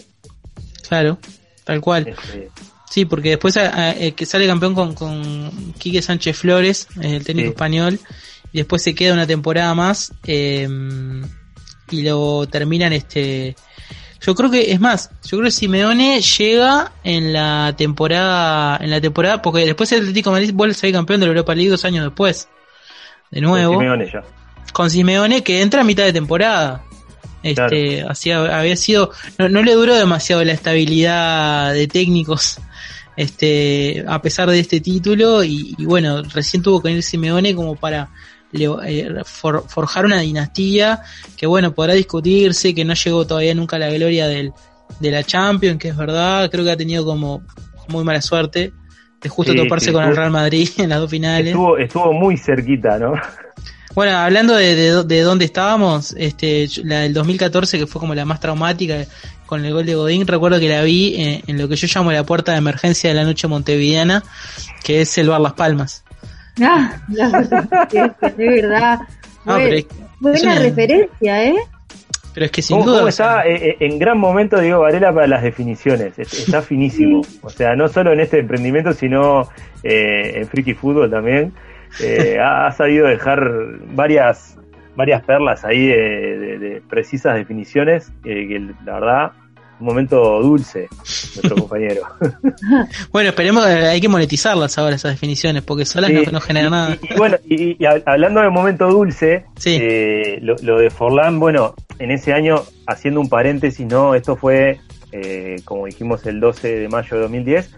Claro, 0.87 1.17
tal 1.63 1.81
cual. 1.81 2.07
Este, 2.07 2.49
sí, 2.95 3.03
porque 3.03 3.31
después 3.31 3.57
eh, 3.57 4.13
que 4.15 4.25
sale 4.25 4.47
campeón 4.47 4.73
con, 4.73 4.93
con 4.95 5.73
Quique 5.73 6.01
Sánchez 6.01 6.37
Flores, 6.37 6.87
el 7.01 7.25
técnico 7.25 7.49
español, 7.49 7.99
y 8.53 8.59
después 8.59 8.81
se 8.83 8.95
queda 8.95 9.13
una 9.13 9.27
temporada 9.27 9.75
más 9.75 10.13
eh, 10.25 10.65
y 11.91 12.03
lo 12.03 12.47
terminan 12.47 12.93
este 12.93 13.57
yo 14.21 14.33
creo 14.33 14.49
que, 14.49 14.71
es 14.71 14.79
más, 14.79 15.11
yo 15.23 15.37
creo 15.37 15.43
que 15.43 15.51
Simeone 15.51 16.21
llega 16.21 16.93
en 17.03 17.33
la 17.33 17.75
temporada, 17.77 18.77
en 18.81 18.89
la 18.89 19.01
temporada, 19.01 19.41
porque 19.41 19.65
después 19.65 19.91
el 19.91 19.99
Atlético 19.99 20.31
Madrid 20.31 20.51
vuelve 20.53 20.71
a 20.71 20.77
ser 20.77 20.93
campeón 20.93 21.19
de 21.19 21.25
la 21.25 21.33
Europa 21.33 21.53
League 21.53 21.69
dos 21.69 21.83
años 21.83 22.05
después. 22.05 22.47
De 23.29 23.41
nuevo. 23.41 23.73
Con 23.73 23.81
Simeone 23.81 24.11
ya. 24.11 24.23
Con 24.71 24.89
Simeone 24.89 25.43
que 25.43 25.61
entra 25.61 25.81
a 25.81 25.83
mitad 25.83 26.05
de 26.05 26.13
temporada. 26.13 26.81
Este, 27.43 28.03
hacía, 28.03 28.57
había 28.57 28.75
sido, 28.77 29.11
no, 29.37 29.49
no 29.49 29.61
le 29.61 29.73
duró 29.73 29.93
demasiado 29.93 30.43
la 30.45 30.53
estabilidad 30.53 31.73
de 31.73 31.87
técnicos 31.87 32.59
este 33.15 34.03
a 34.07 34.21
pesar 34.21 34.49
de 34.49 34.59
este 34.59 34.81
título 34.81 35.43
y, 35.43 35.75
y, 35.77 35.85
bueno 35.85 36.21
recién 36.21 36.61
tuvo 36.61 36.81
que 36.81 36.91
ir 36.91 37.01
Simeone 37.01 37.55
como 37.55 37.75
para 37.75 38.09
eh, 38.53 39.09
forjar 39.25 40.05
una 40.05 40.19
dinastía 40.19 41.01
que 41.35 41.45
bueno, 41.45 41.73
podrá 41.73 41.93
discutirse, 41.93 42.73
que 42.73 42.85
no 42.85 42.93
llegó 42.93 43.27
todavía 43.27 43.53
nunca 43.53 43.75
a 43.75 43.79
la 43.79 43.89
gloria 43.89 44.27
del, 44.27 44.53
de 44.99 45.11
la 45.11 45.23
Champions, 45.23 45.79
que 45.79 45.89
es 45.89 45.97
verdad, 45.97 46.49
creo 46.49 46.63
que 46.63 46.71
ha 46.71 46.77
tenido 46.77 47.05
como 47.05 47.41
muy 47.89 48.03
mala 48.03 48.21
suerte 48.21 48.71
de 49.21 49.29
justo 49.29 49.53
toparse 49.55 49.91
con 49.91 50.03
el 50.03 50.15
Real 50.15 50.31
Madrid 50.31 50.69
en 50.77 50.89
las 50.89 50.99
dos 50.99 51.09
finales. 51.09 51.47
Estuvo, 51.47 51.77
estuvo 51.77 52.13
muy 52.13 52.37
cerquita, 52.37 52.97
¿no? 52.97 53.13
Bueno, 53.93 54.17
hablando 54.17 54.55
de, 54.55 55.03
de, 55.03 55.21
dónde 55.21 55.45
estábamos, 55.45 56.13
este, 56.17 56.67
la 56.83 57.01
del 57.01 57.13
2014 57.13 57.79
que 57.79 57.87
fue 57.87 58.01
como 58.01 58.13
la 58.13 58.25
más 58.25 58.41
traumática 58.41 59.05
con 59.45 59.65
el 59.65 59.73
gol 59.73 59.85
de 59.85 59.95
Godín, 59.95 60.27
recuerdo 60.27 60.59
que 60.59 60.69
la 60.69 60.81
vi 60.81 61.15
en, 61.21 61.41
en 61.47 61.61
lo 61.61 61.67
que 61.67 61.75
yo 61.75 61.87
llamo 61.93 62.11
la 62.11 62.23
puerta 62.23 62.51
de 62.51 62.57
emergencia 62.57 63.09
de 63.09 63.15
la 63.15 63.23
noche 63.23 63.47
montevideana, 63.47 64.23
que 64.83 65.01
es 65.01 65.17
el 65.17 65.29
Bar 65.29 65.41
Las 65.41 65.53
Palmas. 65.53 66.03
Ah, 66.61 67.01
de 67.07 68.11
verdad. 68.37 68.99
buena 70.19 70.59
referencia, 70.59 71.45
¿eh? 71.45 71.55
Pero 72.33 72.47
es 72.47 72.51
que 72.51 72.61
sin 72.61 72.81
duda. 72.83 73.07
está 73.07 73.47
eh, 73.47 73.69
eh, 73.69 73.77
en 73.79 73.97
gran 73.97 74.17
momento 74.17 74.59
Diego 74.59 74.81
Varela 74.81 75.13
para 75.13 75.25
las 75.25 75.41
definiciones? 75.41 76.19
Está 76.19 76.61
finísimo. 76.61 77.21
O 77.41 77.49
sea, 77.49 77.75
no 77.77 77.87
solo 77.87 78.11
en 78.11 78.19
este 78.19 78.39
emprendimiento, 78.39 78.91
sino 78.91 79.49
eh, 79.83 80.39
en 80.39 80.47
Freaky 80.47 80.73
Fútbol 80.73 81.09
también. 81.09 81.53
ha, 82.41 82.71
sabido 82.73 83.07
dejar 83.07 83.39
varias 83.93 84.57
varias 84.95 85.23
perlas 85.23 85.65
ahí 85.65 85.87
de, 85.87 86.81
precisas 86.89 87.35
definiciones 87.35 88.11
que 88.23 88.73
la 88.85 88.93
verdad 88.93 89.31
un 89.79 89.87
momento 89.87 90.41
dulce, 90.41 90.87
nuestro 90.91 91.55
compañero. 91.59 92.03
bueno, 93.11 93.29
esperemos, 93.29 93.65
hay 93.65 93.99
que 93.99 94.07
monetizarlas 94.07 94.77
ahora 94.77 94.95
esas 94.95 95.11
definiciones, 95.11 95.63
porque 95.63 95.85
solas 95.85 96.11
no, 96.31 96.39
generan 96.39 96.71
nada. 96.71 96.97
Y, 97.01 97.17
bueno, 97.17 97.37
y, 97.45 97.77
hablando 98.05 98.41
de 98.41 98.49
momento 98.49 98.87
dulce, 98.87 99.45
eh, 99.65 100.39
lo, 100.41 100.77
de 100.77 100.89
Forlán, 100.89 101.39
bueno, 101.39 101.75
en 101.99 102.11
ese 102.11 102.33
año, 102.33 102.61
haciendo 102.87 103.19
un 103.19 103.29
paréntesis, 103.29 103.85
no, 103.85 104.15
esto 104.15 104.35
fue, 104.35 104.79
eh, 105.11 105.57
como 105.65 105.85
dijimos, 105.85 106.25
el 106.25 106.39
12 106.39 106.79
de 106.79 106.89
mayo 106.89 107.15
de 107.15 107.21
2010. 107.23 107.75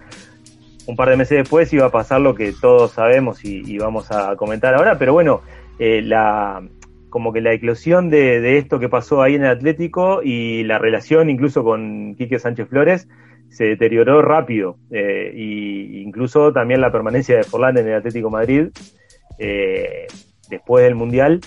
Un 0.86 0.96
par 0.96 1.10
de 1.10 1.18
meses 1.18 1.38
después 1.40 1.74
iba 1.74 1.88
a 1.88 1.92
pasar 1.92 2.22
lo 2.22 2.34
que 2.34 2.54
todos 2.54 2.92
sabemos 2.92 3.44
y, 3.44 3.78
vamos 3.78 4.10
a 4.12 4.36
comentar 4.38 4.74
ahora, 4.74 4.98
pero 4.98 5.14
bueno, 5.14 5.42
eh, 5.80 6.02
la, 6.02 6.62
como 7.10 7.32
que 7.32 7.42
la 7.42 7.54
eclosión 7.54 8.10
de, 8.10 8.58
esto 8.58 8.80
que 8.80 8.90
pasó 8.90 9.22
ahí 9.22 9.36
en 9.36 9.44
el 9.44 9.52
Atlético 9.52 10.22
y 10.24 10.64
la 10.64 10.78
relación 10.78 11.30
incluso 11.30 11.64
con 11.64 12.16
Quique 12.16 12.40
Sánchez 12.40 12.68
Flores 12.70 13.08
se 13.50 13.66
deterioró 13.66 14.22
rápido 14.22 14.78
eh, 14.92 15.32
y 15.34 16.02
incluso 16.02 16.52
también 16.52 16.82
la 16.82 16.92
permanencia 16.92 17.38
de 17.38 17.44
Forlán 17.44 17.78
en 17.78 17.88
el 17.88 17.96
Atlético 17.96 18.30
Madrid 18.30 18.68
eh, 19.40 20.08
después 20.50 20.84
del 20.84 20.96
Mundial 20.96 21.40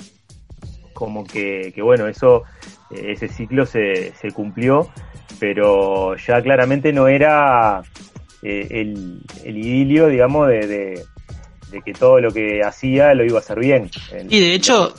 como 0.95 1.25
que, 1.25 1.73
bueno 1.83 2.07
eso 2.07 2.45
eh, 2.91 3.13
ese 3.13 3.29
ciclo 3.29 3.67
se, 3.67 4.13
se, 4.13 4.33
cumplió 4.33 4.89
pero 5.39 6.17
ya 6.17 6.43
claramente 6.43 6.93
no 6.93 7.07
era 7.07 7.83
el, 8.43 9.21
el, 9.45 9.57
idilio 9.59 10.09
digamos 10.09 10.49
de, 10.49 10.67
de, 10.67 11.83
que 11.85 11.93
todo 11.93 12.19
lo 12.19 12.33
que 12.33 12.63
hacía 12.65 13.15
lo 13.15 13.25
iba 13.25 13.37
a 13.37 13.41
hacer 13.41 13.61
bien. 13.61 13.91
Y 14.29 14.41
de 14.41 14.55
hecho 14.55 14.93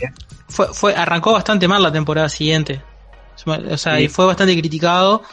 fue, 0.51 0.73
fue, 0.73 0.95
arrancó 0.95 1.33
bastante 1.33 1.67
mal 1.67 1.81
la 1.81 1.91
temporada 1.91 2.29
siguiente. 2.29 2.81
O 3.45 3.77
sea, 3.77 3.99
y 3.99 4.07
fue 4.07 4.25
bastante 4.25 4.57
criticado, 4.57 5.23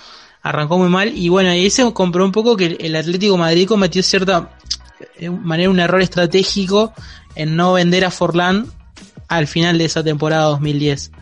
arrancó 0.43 0.79
muy 0.79 0.89
mal, 0.89 1.13
y 1.15 1.29
bueno, 1.29 1.51
ahí 1.51 1.69
se 1.69 1.93
compró 1.93 2.25
un 2.25 2.33
poco 2.33 2.57
que 2.57 2.77
el 2.81 2.97
Atlético 2.97 3.37
Madrid 3.37 3.69
cometió 3.69 4.03
cierta 4.03 4.51
eh, 5.17 5.31
manera 5.31 5.71
un 5.71 5.81
error 5.81 6.01
estratégico 6.01 6.93
en 7.35 7.57
no 7.57 7.75
vender 7.75 8.05
a 8.05 8.11
Forlán 8.11 8.67
al 9.29 9.47
final 9.47 9.79
de 9.79 9.85
esa 9.85 10.03
temporada 10.03 10.45
2010 10.45 11.13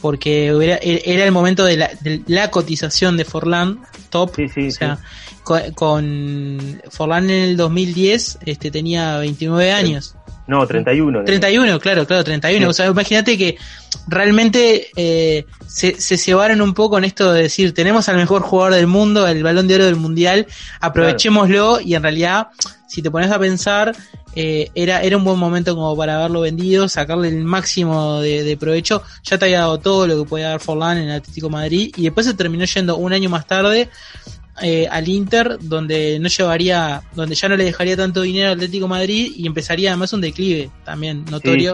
porque 0.00 0.46
era, 0.46 0.78
era 0.80 1.24
el 1.24 1.32
momento 1.32 1.64
de 1.64 1.76
la, 1.76 1.90
de 2.00 2.22
la, 2.28 2.50
cotización 2.50 3.16
de 3.16 3.24
Forlán 3.24 3.80
top 4.10 4.30
o 4.38 4.70
sea 4.70 4.98
con, 5.42 5.72
con, 5.72 6.82
Forlán 6.88 7.30
en 7.30 7.42
el 7.42 7.56
2010 7.56 8.38
este 8.46 8.70
tenía 8.70 9.18
29 9.18 9.72
años 9.72 10.14
no, 10.48 10.66
31. 10.66 11.24
31, 11.24 11.78
claro, 11.78 12.06
claro, 12.06 12.24
31. 12.24 12.70
O 12.70 12.72
sea, 12.72 12.86
imagínate 12.86 13.36
que 13.36 13.58
realmente 14.06 14.88
eh, 14.96 15.44
se, 15.66 16.00
se 16.00 16.16
cebaron 16.16 16.62
un 16.62 16.72
poco 16.72 16.96
en 16.96 17.04
esto 17.04 17.34
de 17.34 17.42
decir, 17.42 17.74
tenemos 17.74 18.08
al 18.08 18.16
mejor 18.16 18.40
jugador 18.40 18.72
del 18.72 18.86
mundo, 18.86 19.28
el 19.28 19.42
balón 19.42 19.68
de 19.68 19.74
oro 19.74 19.84
del 19.84 19.96
mundial, 19.96 20.46
aprovechémoslo 20.80 21.82
y 21.82 21.94
en 21.94 22.02
realidad, 22.02 22.48
si 22.88 23.02
te 23.02 23.10
pones 23.10 23.30
a 23.30 23.38
pensar, 23.38 23.94
eh, 24.34 24.70
era, 24.74 25.02
era 25.02 25.18
un 25.18 25.24
buen 25.24 25.38
momento 25.38 25.74
como 25.74 25.94
para 25.94 26.16
haberlo 26.16 26.40
vendido, 26.40 26.88
sacarle 26.88 27.28
el 27.28 27.44
máximo 27.44 28.22
de, 28.22 28.42
de, 28.42 28.56
provecho. 28.56 29.02
Ya 29.24 29.36
te 29.36 29.44
había 29.44 29.60
dado 29.60 29.78
todo 29.80 30.06
lo 30.06 30.22
que 30.22 30.30
podía 30.30 30.48
dar 30.48 30.60
Forlán 30.60 30.96
en 30.96 31.10
el 31.10 31.16
Atlético 31.16 31.50
Madrid 31.50 31.92
y 31.94 32.04
después 32.04 32.24
se 32.24 32.32
terminó 32.32 32.64
yendo 32.64 32.96
un 32.96 33.12
año 33.12 33.28
más 33.28 33.46
tarde 33.46 33.90
eh, 34.62 34.86
al 34.90 35.08
Inter, 35.08 35.58
donde 35.60 36.18
no 36.20 36.28
llevaría, 36.28 37.02
donde 37.14 37.34
ya 37.34 37.48
no 37.48 37.56
le 37.56 37.64
dejaría 37.64 37.96
tanto 37.96 38.22
dinero 38.22 38.48
al 38.48 38.54
Atlético 38.54 38.88
Madrid 38.88 39.32
y 39.36 39.46
empezaría 39.46 39.90
además 39.90 40.12
un 40.12 40.20
declive 40.20 40.70
también 40.84 41.24
notorio 41.30 41.72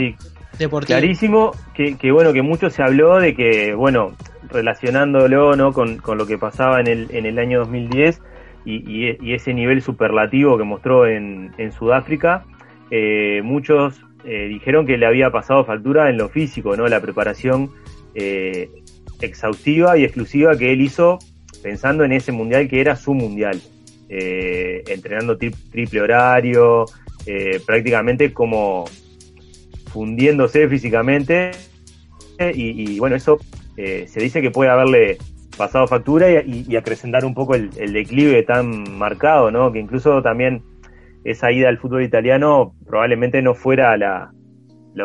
deportivo. 0.58 0.98
Clarísimo 0.98 1.52
que, 1.74 1.96
que, 1.96 2.12
bueno, 2.12 2.32
que 2.32 2.42
mucho 2.42 2.70
se 2.70 2.82
habló 2.82 3.18
de 3.18 3.34
que, 3.34 3.74
bueno, 3.74 4.16
relacionándolo 4.50 5.56
¿no? 5.56 5.72
con, 5.72 5.98
con 5.98 6.18
lo 6.18 6.26
que 6.26 6.38
pasaba 6.38 6.80
en 6.80 6.86
el, 6.86 7.08
en 7.10 7.26
el 7.26 7.38
año 7.38 7.60
2010, 7.60 8.20
y, 8.64 9.32
ese 9.32 9.52
nivel 9.52 9.82
superlativo 9.82 10.56
que 10.56 10.64
mostró 10.64 11.06
en, 11.06 11.52
Sudáfrica, 11.72 12.44
eh, 12.90 13.40
muchos 13.44 14.00
eh, 14.24 14.46
dijeron 14.48 14.86
que 14.86 14.96
le 14.96 15.06
había 15.06 15.30
pasado 15.30 15.64
factura 15.64 16.08
en 16.08 16.16
lo 16.16 16.28
físico, 16.28 16.76
¿no? 16.76 16.86
La 16.88 17.00
preparación 17.00 17.70
eh, 18.14 18.70
exhaustiva 19.20 19.98
y 19.98 20.04
exclusiva 20.04 20.56
que 20.56 20.72
él 20.72 20.80
hizo 20.80 21.18
pensando 21.64 22.04
en 22.04 22.12
ese 22.12 22.30
mundial 22.30 22.68
que 22.68 22.82
era 22.82 22.94
su 22.94 23.14
mundial, 23.14 23.58
entrenando 24.06 25.38
triple 25.38 26.02
horario, 26.02 26.84
prácticamente 27.66 28.34
como 28.34 28.84
fundiéndose 29.86 30.68
físicamente 30.68 31.52
y, 32.38 32.98
bueno, 32.98 33.16
eso 33.16 33.38
se 33.76 34.20
dice 34.20 34.42
que 34.42 34.50
puede 34.50 34.70
haberle 34.70 35.16
pasado 35.56 35.86
factura 35.86 36.30
y, 36.42 36.76
acrecentar 36.76 37.24
un 37.24 37.34
poco 37.34 37.54
el, 37.54 37.70
declive 37.70 38.42
tan 38.42 38.98
marcado, 38.98 39.50
¿no? 39.50 39.72
Que 39.72 39.78
incluso 39.78 40.20
también 40.22 40.62
esa 41.24 41.50
ida 41.50 41.70
al 41.70 41.78
fútbol 41.78 42.02
italiano 42.02 42.74
probablemente 42.86 43.40
no 43.40 43.54
fuera 43.54 43.96
la, 43.96 44.30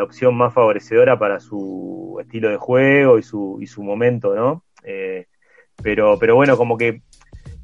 opción 0.03 0.35
más 0.35 0.53
favorecedora 0.53 1.17
para 1.17 1.39
su 1.39 2.17
estilo 2.21 2.49
de 2.49 2.57
juego 2.57 3.17
y 3.17 3.23
su, 3.23 3.57
y 3.61 3.67
su 3.67 3.81
momento, 3.81 4.35
¿no? 4.35 4.63
Eh, 4.83 5.25
pero, 5.81 6.17
pero 6.19 6.35
bueno, 6.35 6.57
como 6.57 6.77
que, 6.77 7.01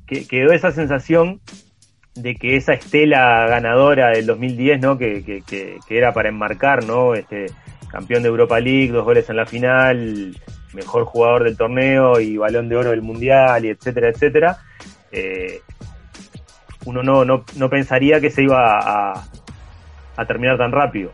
quedó 0.05 0.51
esa 0.51 0.71
sensación 0.71 1.41
de 2.13 2.35
que 2.35 2.55
esa 2.55 2.73
estela 2.73 3.47
ganadora 3.47 4.09
del 4.09 4.25
2010, 4.25 4.81
¿no? 4.81 4.97
Que, 4.97 5.23
que, 5.23 5.41
que, 5.41 5.79
era 5.89 6.13
para 6.13 6.29
enmarcar, 6.29 6.85
¿no? 6.85 7.15
Este, 7.15 7.47
campeón 7.91 8.23
de 8.23 8.29
Europa 8.29 8.59
League, 8.59 8.91
dos 8.91 9.03
goles 9.03 9.29
en 9.29 9.37
la 9.37 9.45
final, 9.45 10.35
mejor 10.73 11.05
jugador 11.05 11.43
del 11.45 11.57
torneo 11.57 12.19
y 12.19 12.37
balón 12.37 12.69
de 12.69 12.75
oro 12.75 12.91
del 12.91 13.01
mundial 13.01 13.65
y 13.65 13.69
etcétera, 13.69 14.09
etcétera, 14.09 14.57
eh, 15.11 15.61
uno 16.85 17.01
no, 17.01 17.25
no, 17.25 17.45
no, 17.55 17.69
pensaría 17.69 18.21
que 18.21 18.29
se 18.29 18.43
iba 18.43 18.79
a, 18.79 19.23
a 20.15 20.25
terminar 20.25 20.57
tan 20.57 20.71
rápido. 20.71 21.11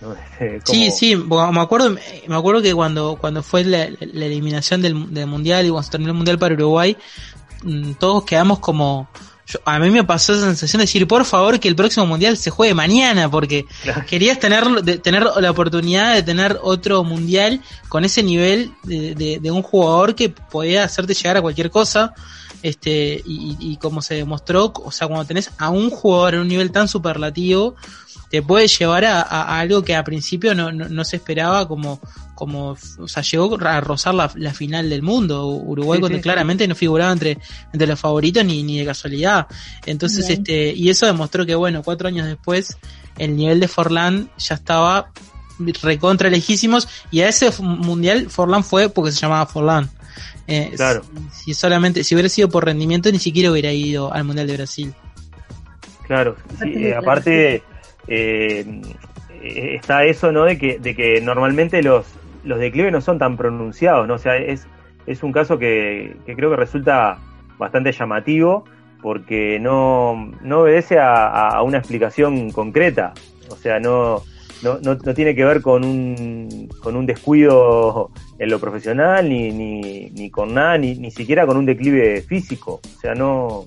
Sí, 0.64 0.90
sí, 0.90 1.16
me 1.16 1.60
acuerdo, 1.60 1.90
me 1.90 2.36
acuerdo 2.36 2.62
que 2.62 2.74
cuando, 2.74 3.16
cuando 3.20 3.42
fue 3.42 3.64
la, 3.64 3.84
eliminación 3.84 4.80
del, 4.80 5.12
del, 5.12 5.26
mundial 5.26 5.66
y 5.66 5.68
cuando 5.68 5.84
se 5.84 5.90
terminó 5.90 6.12
el 6.12 6.16
mundial 6.16 6.38
para 6.38 6.54
Uruguay, 6.54 6.96
mm, 7.62 7.92
todos 7.94 8.24
quedamos 8.24 8.60
como, 8.60 9.08
a 9.64 9.78
mí 9.78 9.90
me 9.90 10.04
pasó 10.04 10.32
esa 10.32 10.46
sensación 10.46 10.78
de 10.78 10.84
decir, 10.84 11.06
por 11.06 11.24
favor, 11.24 11.58
que 11.58 11.68
el 11.68 11.76
próximo 11.76 12.06
mundial 12.06 12.36
se 12.36 12.50
juegue 12.50 12.74
mañana, 12.74 13.30
porque 13.30 13.66
querías 14.08 14.38
tener, 14.38 14.64
de, 14.82 14.98
tener 14.98 15.24
la 15.24 15.50
oportunidad 15.50 16.14
de 16.14 16.22
tener 16.22 16.58
otro 16.62 17.02
mundial 17.04 17.60
con 17.88 18.04
ese 18.04 18.22
nivel 18.22 18.72
de, 18.84 19.38
de, 19.40 19.50
un 19.50 19.62
jugador 19.62 20.14
que 20.14 20.28
podía 20.30 20.84
hacerte 20.84 21.14
llegar 21.14 21.36
a 21.36 21.42
cualquier 21.42 21.70
cosa. 21.70 22.14
Este, 22.62 23.22
y, 23.24 23.56
y 23.58 23.76
como 23.78 24.02
se 24.02 24.14
demostró, 24.14 24.72
o 24.74 24.92
sea, 24.92 25.06
cuando 25.06 25.24
tenés 25.24 25.50
a 25.58 25.70
un 25.70 25.90
jugador 25.90 26.34
en 26.34 26.40
un 26.40 26.48
nivel 26.48 26.70
tan 26.70 26.88
superlativo, 26.88 27.74
te 28.30 28.42
puede 28.42 28.68
llevar 28.68 29.04
a, 29.04 29.58
algo 29.58 29.82
que 29.82 29.96
a 29.96 30.04
principio 30.04 30.54
no, 30.54 30.70
no, 30.70 31.04
se 31.04 31.16
esperaba 31.16 31.66
como, 31.66 32.00
como, 32.36 32.76
o 32.98 33.08
sea, 33.08 33.24
llegó 33.24 33.58
a 33.60 33.80
rozar 33.80 34.14
la, 34.14 34.54
final 34.54 34.88
del 34.88 35.02
mundo. 35.02 35.46
Uruguay 35.48 35.98
cuando 35.98 36.20
claramente 36.20 36.68
no 36.68 36.76
figuraba 36.76 37.12
entre, 37.12 37.38
entre 37.72 37.88
los 37.88 37.98
favoritos 37.98 38.44
ni, 38.44 38.62
ni 38.62 38.78
de 38.78 38.84
casualidad. 38.84 39.48
Entonces, 39.84 40.30
este, 40.30 40.72
y 40.72 40.90
eso 40.90 41.06
demostró 41.06 41.44
que 41.44 41.56
bueno, 41.56 41.82
cuatro 41.82 42.06
años 42.06 42.28
después, 42.28 42.76
el 43.18 43.34
nivel 43.34 43.58
de 43.58 43.66
Forlán 43.66 44.30
ya 44.38 44.54
estaba 44.54 45.10
recontra 45.82 46.30
lejísimos 46.30 46.88
y 47.10 47.20
a 47.20 47.28
ese 47.28 47.50
mundial 47.60 48.30
Forlán 48.30 48.64
fue 48.64 48.88
porque 48.88 49.10
se 49.10 49.18
llamaba 49.18 49.44
Forlán. 49.46 49.90
Eh, 50.50 50.72
claro. 50.74 51.02
Si, 51.32 51.54
solamente, 51.54 52.02
si 52.02 52.14
hubiera 52.14 52.28
sido 52.28 52.48
por 52.48 52.64
rendimiento, 52.64 53.10
ni 53.12 53.20
siquiera 53.20 53.52
hubiera 53.52 53.72
ido 53.72 54.12
al 54.12 54.24
Mundial 54.24 54.48
de 54.48 54.56
Brasil. 54.56 54.94
Claro, 56.06 56.36
sí, 56.60 56.90
aparte 56.90 57.62
eh, 58.08 58.82
está 59.42 60.04
eso, 60.04 60.32
¿no? 60.32 60.44
De 60.44 60.58
que, 60.58 60.80
de 60.80 60.96
que 60.96 61.20
normalmente 61.20 61.82
los, 61.84 62.04
los 62.42 62.58
declives 62.58 62.92
no 62.92 63.00
son 63.00 63.18
tan 63.18 63.36
pronunciados, 63.36 64.08
¿no? 64.08 64.14
O 64.14 64.18
sea, 64.18 64.36
es, 64.36 64.66
es 65.06 65.22
un 65.22 65.32
caso 65.32 65.58
que, 65.58 66.16
creo 66.24 66.50
que 66.50 66.56
resulta 66.56 67.18
bastante 67.58 67.92
llamativo 67.92 68.64
porque 69.00 69.58
no, 69.60 70.32
no 70.42 70.60
obedece 70.60 70.98
a, 70.98 71.62
una 71.62 71.78
explicación 71.78 72.50
concreta. 72.50 73.14
O 73.48 73.56
sea, 73.56 73.80
no, 73.80 74.22
no, 74.62 74.78
no, 74.80 75.14
tiene 75.14 75.34
que 75.34 75.44
ver 75.44 75.62
con 75.62 75.84
un, 75.84 76.68
con 76.82 76.96
un 76.96 77.06
descuido 77.06 78.10
en 78.38 78.50
lo 78.50 78.58
profesional, 78.58 79.28
ni, 79.28 79.50
ni, 79.50 80.10
ni 80.10 80.30
con 80.30 80.54
nada, 80.54 80.76
ni, 80.78 80.94
ni 80.94 81.10
siquiera 81.10 81.46
con 81.46 81.56
un 81.56 81.66
declive 81.66 82.22
físico. 82.22 82.80
O 82.96 83.00
sea, 83.00 83.14
no, 83.14 83.66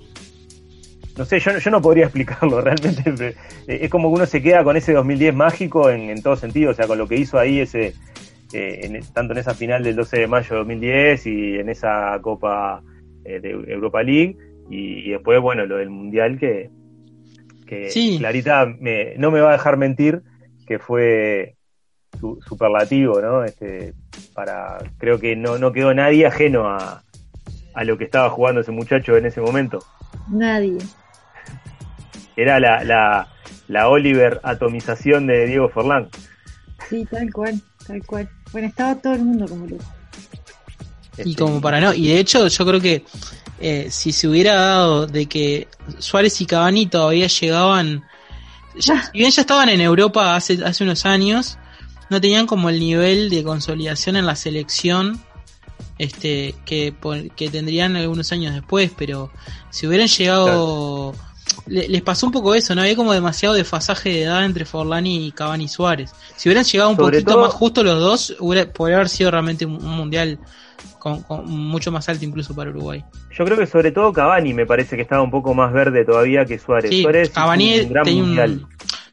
no 1.17 1.25
sé, 1.25 1.39
yo, 1.39 1.57
yo 1.57 1.71
no 1.71 1.81
podría 1.81 2.05
explicarlo 2.05 2.61
realmente. 2.61 3.35
Es 3.67 3.89
como 3.89 4.09
que 4.09 4.15
uno 4.15 4.25
se 4.25 4.41
queda 4.41 4.63
con 4.63 4.77
ese 4.77 4.93
2010 4.93 5.35
mágico 5.35 5.89
en, 5.89 6.09
en 6.09 6.21
todo 6.21 6.35
sentido, 6.35 6.71
o 6.71 6.73
sea, 6.73 6.87
con 6.87 6.97
lo 6.97 7.07
que 7.07 7.17
hizo 7.17 7.39
ahí 7.39 7.59
ese, 7.59 7.93
eh, 8.53 9.01
tanto 9.13 9.33
en 9.33 9.39
esa 9.39 9.53
final 9.53 9.83
del 9.83 9.95
12 9.95 10.19
de 10.19 10.27
mayo 10.27 10.49
de 10.49 10.55
2010 10.57 11.27
y 11.27 11.55
en 11.55 11.69
esa 11.69 12.19
Copa 12.21 12.83
eh, 13.25 13.39
de 13.39 13.49
Europa 13.51 14.03
League, 14.03 14.37
y, 14.69 15.09
después, 15.09 15.41
bueno, 15.41 15.65
lo 15.65 15.77
del 15.77 15.89
Mundial 15.89 16.39
que, 16.39 16.69
que 17.67 17.89
Clarita 18.17 18.65
me, 18.65 19.15
no 19.17 19.29
me 19.29 19.41
va 19.41 19.49
a 19.49 19.53
dejar 19.53 19.77
mentir 19.77 20.21
que 20.63 20.79
fue 20.79 21.55
superlativo, 22.47 23.21
¿no? 23.21 23.43
Este, 23.43 23.93
para, 24.33 24.77
creo 24.97 25.19
que 25.19 25.35
no, 25.35 25.57
no 25.57 25.71
quedó 25.71 25.93
nadie 25.93 26.25
ajeno 26.25 26.67
a, 26.67 27.03
a 27.73 27.83
lo 27.83 27.97
que 27.97 28.05
estaba 28.05 28.29
jugando 28.29 28.61
ese 28.61 28.71
muchacho 28.71 29.17
en 29.17 29.25
ese 29.25 29.41
momento. 29.41 29.79
Nadie. 30.29 30.77
Era 32.35 32.59
la, 32.59 32.83
la, 32.83 33.27
la 33.67 33.89
Oliver 33.89 34.39
atomización 34.43 35.27
de 35.27 35.47
Diego 35.47 35.69
Forlán. 35.69 36.09
Sí, 36.89 37.05
tal 37.09 37.31
cual, 37.31 37.61
tal 37.87 38.05
cual. 38.05 38.29
Bueno, 38.51 38.67
estaba 38.67 38.95
todo 38.95 39.13
el 39.13 39.23
mundo 39.23 39.47
como 39.47 39.65
loco. 39.67 39.83
Y 41.17 41.35
como 41.35 41.61
para 41.61 41.79
no, 41.79 41.93
y 41.93 42.07
de 42.07 42.19
hecho 42.19 42.47
yo 42.47 42.65
creo 42.65 42.81
que 42.81 43.03
eh, 43.59 43.87
si 43.91 44.11
se 44.11 44.27
hubiera 44.27 44.55
dado 44.55 45.05
de 45.05 45.27
que 45.27 45.67
Suárez 45.99 46.41
y 46.41 46.47
Cavani 46.47 46.87
todavía 46.87 47.27
llegaban, 47.27 48.03
ya, 48.75 49.03
si 49.03 49.17
bien 49.17 49.31
ya 49.31 49.41
estaban 49.41 49.69
en 49.69 49.81
Europa 49.81 50.35
hace, 50.35 50.63
hace 50.63 50.83
unos 50.83 51.05
años, 51.05 51.57
no 52.09 52.19
tenían 52.21 52.47
como 52.47 52.69
el 52.69 52.79
nivel 52.79 53.29
de 53.29 53.43
consolidación 53.43 54.15
en 54.15 54.25
la 54.25 54.35
selección 54.35 55.21
este 55.97 56.55
que, 56.65 56.93
que 57.35 57.49
tendrían 57.49 57.95
algunos 57.95 58.31
años 58.31 58.53
después, 58.53 58.91
pero 58.97 59.31
si 59.69 59.87
hubieran 59.87 60.07
llegado 60.07 61.13
les 61.67 62.01
pasó 62.01 62.25
un 62.25 62.31
poco 62.31 62.55
eso, 62.55 62.73
¿no? 62.75 62.81
Había 62.81 62.95
como 62.95 63.13
demasiado 63.13 63.55
desfasaje 63.55 64.09
de 64.09 64.23
edad 64.23 64.45
entre 64.45 64.65
Forlani 64.65 65.27
y 65.27 65.31
Cavani 65.31 65.67
Suárez. 65.67 66.11
Si 66.35 66.49
hubieran 66.49 66.65
llegado 66.65 66.89
un 66.89 66.97
poquito 66.97 67.37
más 67.39 67.53
justo 67.53 67.83
los 67.83 67.99
dos, 67.99 68.35
hubiera, 68.39 68.71
podría 68.71 68.97
haber 68.97 69.09
sido 69.09 69.31
realmente 69.31 69.65
un, 69.65 69.83
mundial 69.83 70.39
con, 70.99 71.23
mucho 71.45 71.91
más 71.91 72.07
alto 72.09 72.25
incluso 72.25 72.55
para 72.55 72.69
Uruguay. 72.69 73.03
Yo 73.31 73.45
creo 73.45 73.57
que 73.57 73.65
sobre 73.65 73.91
todo 73.91 74.13
Cavani 74.13 74.53
me 74.53 74.65
parece 74.65 74.95
que 74.95 75.01
estaba 75.01 75.21
un 75.21 75.31
poco 75.31 75.53
más 75.53 75.73
verde 75.73 76.05
todavía 76.05 76.45
que 76.45 76.59
Suárez. 76.59 76.91
Suárez 77.01 77.29
Cavani 77.29 77.81
un 77.81 77.89
gran 77.89 78.15
mundial. 78.15 78.65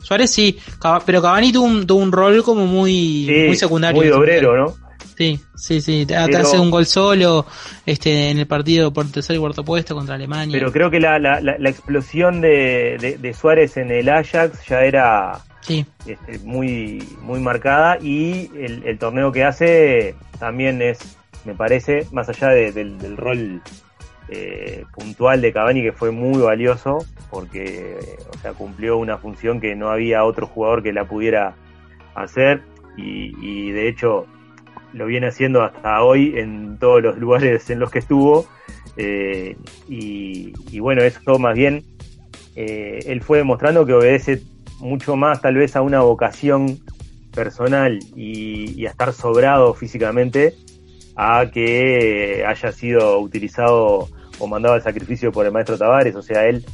Suárez 0.02 0.30
sí, 0.30 0.58
pero 1.06 1.22
Cavani 1.22 1.52
tuvo 1.52 1.66
un, 1.66 1.86
tuvo 1.86 2.00
un 2.00 2.12
rol 2.12 2.42
como 2.42 2.66
muy, 2.66 3.44
muy 3.46 3.56
secundario. 3.56 4.00
Muy 4.00 4.10
obrero, 4.10 4.56
¿no? 4.56 4.90
Sí, 5.20 5.38
sí, 5.54 5.82
sí. 5.82 6.06
Hace 6.14 6.58
un 6.58 6.70
gol 6.70 6.86
solo 6.86 7.44
este, 7.84 8.30
en 8.30 8.38
el 8.38 8.46
partido 8.46 8.90
por 8.90 9.06
tercer 9.12 9.36
y 9.36 9.38
cuarto 9.38 9.62
puesto 9.62 9.94
contra 9.94 10.14
Alemania. 10.14 10.56
Pero 10.58 10.72
creo 10.72 10.90
que 10.90 10.98
la, 10.98 11.18
la, 11.18 11.40
la, 11.40 11.68
explosión 11.68 12.40
de, 12.40 13.18
de, 13.20 13.34
Suárez 13.34 13.76
en 13.76 13.90
el 13.90 14.08
Ajax 14.08 14.66
ya 14.66 14.80
era 14.80 15.40
sí. 15.60 15.84
este, 16.06 16.38
muy, 16.38 17.06
muy 17.20 17.38
marcada 17.38 17.98
y 18.00 18.50
el, 18.56 18.82
el, 18.86 18.98
torneo 18.98 19.30
que 19.30 19.44
hace 19.44 20.14
también 20.38 20.80
es, 20.80 21.18
me 21.44 21.54
parece, 21.54 22.06
más 22.12 22.28
allá 22.28 22.48
del, 22.48 23.16
rol 23.16 23.62
eh, 24.28 24.84
puntual 24.94 25.40
de 25.40 25.52
Cavani 25.52 25.82
que 25.82 25.92
fue 25.92 26.10
muy 26.10 26.40
valioso 26.40 26.98
porque 27.30 27.98
o 28.32 28.38
sea, 28.38 28.52
cumplió 28.52 28.98
una 28.98 29.18
función 29.18 29.60
que 29.60 29.74
no 29.74 29.90
había 29.90 30.24
otro 30.24 30.46
jugador 30.46 30.82
que 30.82 30.92
la 30.92 31.06
pudiera 31.06 31.56
hacer 32.14 32.62
y, 32.96 33.34
y 33.40 33.72
de 33.72 33.88
hecho 33.88 34.26
lo 34.92 35.06
viene 35.06 35.28
haciendo 35.28 35.62
hasta 35.62 36.02
hoy 36.02 36.34
en 36.36 36.78
todos 36.78 37.02
los 37.02 37.18
lugares 37.18 37.68
en 37.70 37.78
los 37.78 37.90
que 37.90 38.00
estuvo. 38.00 38.46
Eh, 38.96 39.56
y, 39.88 40.78
bueno, 40.80 41.02
eso 41.02 41.38
más 41.38 41.54
bien, 41.54 41.84
eh, 42.56 43.00
él 43.06 43.22
fue 43.22 43.38
demostrando 43.38 43.86
que 43.86 43.94
obedece 43.94 44.42
mucho 44.78 45.16
más 45.16 45.40
tal 45.40 45.56
vez 45.56 45.76
a 45.76 45.82
una 45.82 46.00
vocación 46.00 46.78
personal 47.32 47.98
y, 48.16 48.86
a 48.86 48.90
estar 48.90 49.12
sobrado 49.12 49.74
físicamente 49.74 50.54
a 51.16 51.50
que 51.52 52.44
haya 52.46 52.72
sido 52.72 53.18
utilizado 53.20 54.08
o 54.38 54.46
mandado 54.46 54.74
al 54.74 54.82
sacrificio 54.82 55.32
por 55.32 55.46
el 55.46 55.52
maestro 55.52 55.76
Tavares. 55.76 56.16
O 56.16 56.22
sea, 56.22 56.46
él 56.46 56.64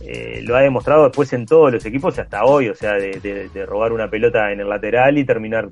eh, 0.00 0.40
lo 0.42 0.56
ha 0.56 0.60
demostrado 0.60 1.04
después 1.04 1.32
en 1.32 1.46
todos 1.46 1.72
los 1.72 1.84
equipos 1.84 2.18
hasta 2.18 2.44
hoy, 2.44 2.68
o 2.68 2.74
sea, 2.74 2.94
de, 2.94 3.66
robar 3.66 3.92
una 3.92 4.08
pelota 4.08 4.52
en 4.52 4.60
el 4.60 4.68
lateral 4.68 5.18
y 5.18 5.24
terminar 5.24 5.68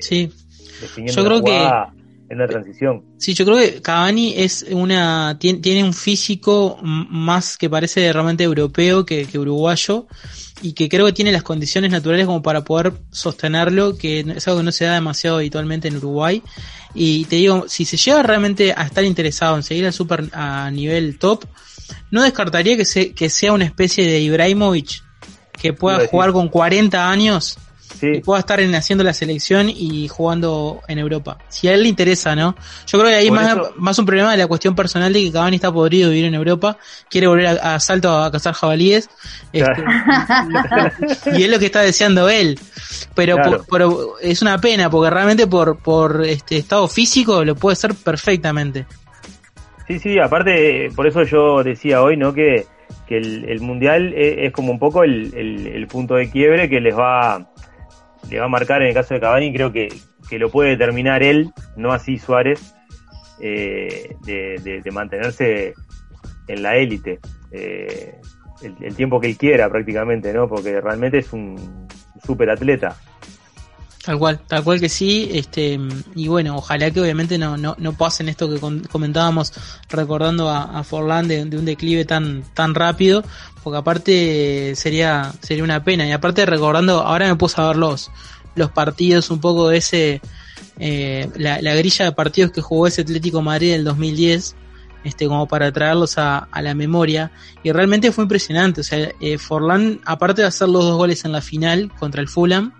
sí. 0.00 0.32
yo 1.06 1.24
creo 1.24 1.42
que 1.42 1.58
en 2.28 2.36
una 2.36 2.48
transición. 2.48 3.04
Sí, 3.18 3.34
yo 3.34 3.44
creo 3.44 3.58
que 3.58 3.80
Cavani 3.80 4.34
es 4.36 4.66
una 4.70 5.36
tiene, 5.38 5.60
tiene 5.60 5.84
un 5.84 5.94
físico 5.94 6.78
más 6.82 7.56
que 7.56 7.70
parece 7.70 8.12
realmente 8.12 8.44
europeo 8.44 9.06
que, 9.06 9.26
que, 9.26 9.38
uruguayo 9.38 10.06
y 10.62 10.72
que 10.72 10.88
creo 10.88 11.06
que 11.06 11.12
tiene 11.12 11.32
las 11.32 11.42
condiciones 11.42 11.90
naturales 11.90 12.26
como 12.26 12.42
para 12.42 12.64
poder 12.64 12.94
sostenerlo, 13.10 13.96
que 13.96 14.20
es 14.20 14.48
algo 14.48 14.60
que 14.60 14.64
no 14.64 14.72
se 14.72 14.86
da 14.86 14.94
demasiado 14.94 15.36
habitualmente 15.36 15.88
en 15.88 15.96
Uruguay. 15.96 16.42
Y 16.94 17.26
te 17.26 17.36
digo, 17.36 17.66
si 17.68 17.84
se 17.84 17.96
llega 17.96 18.22
realmente 18.22 18.72
a 18.76 18.84
estar 18.84 19.04
interesado 19.04 19.56
en 19.56 19.62
seguir 19.62 19.86
al 19.86 19.92
super 19.92 20.28
a 20.32 20.70
nivel 20.70 21.18
top, 21.18 21.44
no 22.10 22.22
descartaría 22.22 22.76
que, 22.76 22.84
se, 22.84 23.12
que 23.12 23.28
sea 23.28 23.52
una 23.52 23.64
especie 23.64 24.06
de 24.06 24.20
Ibrahimovic 24.20 25.02
que 25.52 25.72
pueda 25.72 26.06
jugar 26.06 26.32
con 26.32 26.48
40 26.48 27.10
años 27.10 27.58
y 28.02 28.20
pueda 28.20 28.40
estar 28.40 28.60
en, 28.60 28.74
haciendo 28.74 29.04
la 29.04 29.12
selección 29.12 29.68
y 29.68 30.08
jugando 30.08 30.80
en 30.88 30.98
Europa. 30.98 31.38
Si 31.48 31.68
a 31.68 31.74
él 31.74 31.82
le 31.82 31.88
interesa, 31.88 32.34
¿no? 32.34 32.54
Yo 32.86 32.98
creo 32.98 33.10
que 33.10 33.16
ahí 33.16 33.30
más, 33.30 33.56
más 33.76 33.98
un 33.98 34.06
problema 34.06 34.32
de 34.32 34.38
la 34.38 34.46
cuestión 34.46 34.74
personal 34.74 35.12
de 35.12 35.24
que 35.24 35.32
Cavani 35.32 35.56
está 35.56 35.72
podrido 35.72 36.10
vivir 36.10 36.26
en 36.26 36.34
Europa, 36.34 36.78
quiere 37.08 37.26
volver 37.26 37.46
a, 37.46 37.80
salto 37.80 38.10
a, 38.10 38.30
cazar 38.30 38.54
jabalíes, 38.54 39.08
este, 39.52 39.84
y 41.36 41.44
es 41.44 41.50
lo 41.50 41.58
que 41.58 41.66
está 41.66 41.82
deseando 41.82 42.28
él. 42.28 42.58
Pero, 43.14 43.64
pero 43.70 44.18
es 44.20 44.42
una 44.42 44.58
pena, 44.58 44.90
porque 44.90 45.10
realmente 45.10 45.46
por, 45.46 45.78
por 45.78 46.24
este 46.24 46.56
estado 46.58 46.88
físico 46.88 47.44
lo 47.44 47.54
puede 47.54 47.76
ser 47.76 47.94
perfectamente. 47.94 48.86
Sí, 49.86 49.98
sí, 50.00 50.18
aparte, 50.18 50.90
por 50.96 51.06
eso 51.06 51.22
yo 51.22 51.62
decía 51.62 52.02
hoy, 52.02 52.16
¿no? 52.16 52.32
Que, 52.34 52.66
que 53.06 53.18
el, 53.18 53.60
Mundial 53.60 54.12
es, 54.16 54.52
como 54.52 54.72
un 54.72 54.78
poco 54.78 55.04
el, 55.04 55.32
el, 55.34 55.86
punto 55.86 56.14
de 56.14 56.28
quiebre 56.28 56.68
que 56.68 56.80
les 56.80 56.96
va, 56.96 57.52
le 58.30 58.38
va 58.38 58.46
a 58.46 58.48
marcar 58.48 58.82
en 58.82 58.88
el 58.88 58.94
caso 58.94 59.14
de 59.14 59.20
Cavani, 59.20 59.52
creo 59.52 59.72
que, 59.72 59.88
que 60.28 60.38
lo 60.38 60.50
puede 60.50 60.70
determinar 60.70 61.22
él, 61.22 61.50
no 61.76 61.92
así 61.92 62.18
Suárez, 62.18 62.74
eh, 63.40 64.16
de, 64.24 64.80
de, 64.82 64.90
mantenerse 64.90 65.74
en 66.48 66.62
la 66.62 66.76
élite. 66.76 67.20
Eh, 67.52 68.18
el, 68.62 68.94
tiempo 68.94 69.20
que 69.20 69.28
él 69.28 69.36
quiera 69.36 69.68
prácticamente, 69.68 70.32
¿no? 70.32 70.48
Porque 70.48 70.80
realmente 70.80 71.18
es 71.18 71.32
un 71.32 71.86
super 72.24 72.48
atleta. 72.50 72.96
Tal 74.04 74.18
cual, 74.18 74.40
tal 74.46 74.62
cual 74.62 74.78
que 74.80 74.88
sí, 74.88 75.30
este, 75.32 75.80
y 76.14 76.28
bueno, 76.28 76.56
ojalá 76.56 76.92
que 76.92 77.00
obviamente 77.00 77.38
no, 77.38 77.56
no, 77.56 77.74
no 77.76 77.92
pasen 77.92 78.28
esto 78.28 78.48
que 78.48 78.60
comentábamos 78.88 79.52
recordando 79.88 80.48
a, 80.48 80.78
a 80.78 80.84
Forlán 80.84 81.26
de, 81.26 81.42
un 81.42 81.64
declive 81.64 82.04
tan, 82.04 82.44
tan 82.54 82.76
rápido, 82.76 83.24
porque 83.66 83.78
aparte 83.78 84.76
sería, 84.76 85.32
sería 85.42 85.64
una 85.64 85.82
pena, 85.82 86.06
y 86.06 86.12
aparte 86.12 86.46
recordando, 86.46 87.00
ahora 87.00 87.26
me 87.26 87.34
puse 87.34 87.60
a 87.60 87.66
ver 87.66 87.76
los, 87.76 88.12
los 88.54 88.70
partidos 88.70 89.28
un 89.32 89.40
poco 89.40 89.70
de 89.70 89.78
ese, 89.78 90.20
eh, 90.78 91.28
la, 91.34 91.60
la 91.60 91.74
grilla 91.74 92.04
de 92.04 92.12
partidos 92.12 92.52
que 92.52 92.60
jugó 92.60 92.86
ese 92.86 93.00
Atlético 93.02 93.42
Madrid 93.42 93.72
del 93.72 93.82
2010, 93.82 94.54
este, 95.02 95.26
como 95.26 95.48
para 95.48 95.72
traerlos 95.72 96.16
a, 96.16 96.38
a, 96.38 96.62
la 96.62 96.76
memoria. 96.76 97.32
Y 97.64 97.72
realmente 97.72 98.12
fue 98.12 98.22
impresionante. 98.22 98.82
O 98.82 98.84
sea, 98.84 99.10
eh, 99.20 99.36
Forlán, 99.36 100.00
aparte 100.04 100.42
de 100.42 100.46
hacer 100.46 100.68
los 100.68 100.84
dos 100.84 100.96
goles 100.96 101.24
en 101.24 101.32
la 101.32 101.40
final 101.40 101.90
contra 101.98 102.22
el 102.22 102.28
Fulham, 102.28 102.72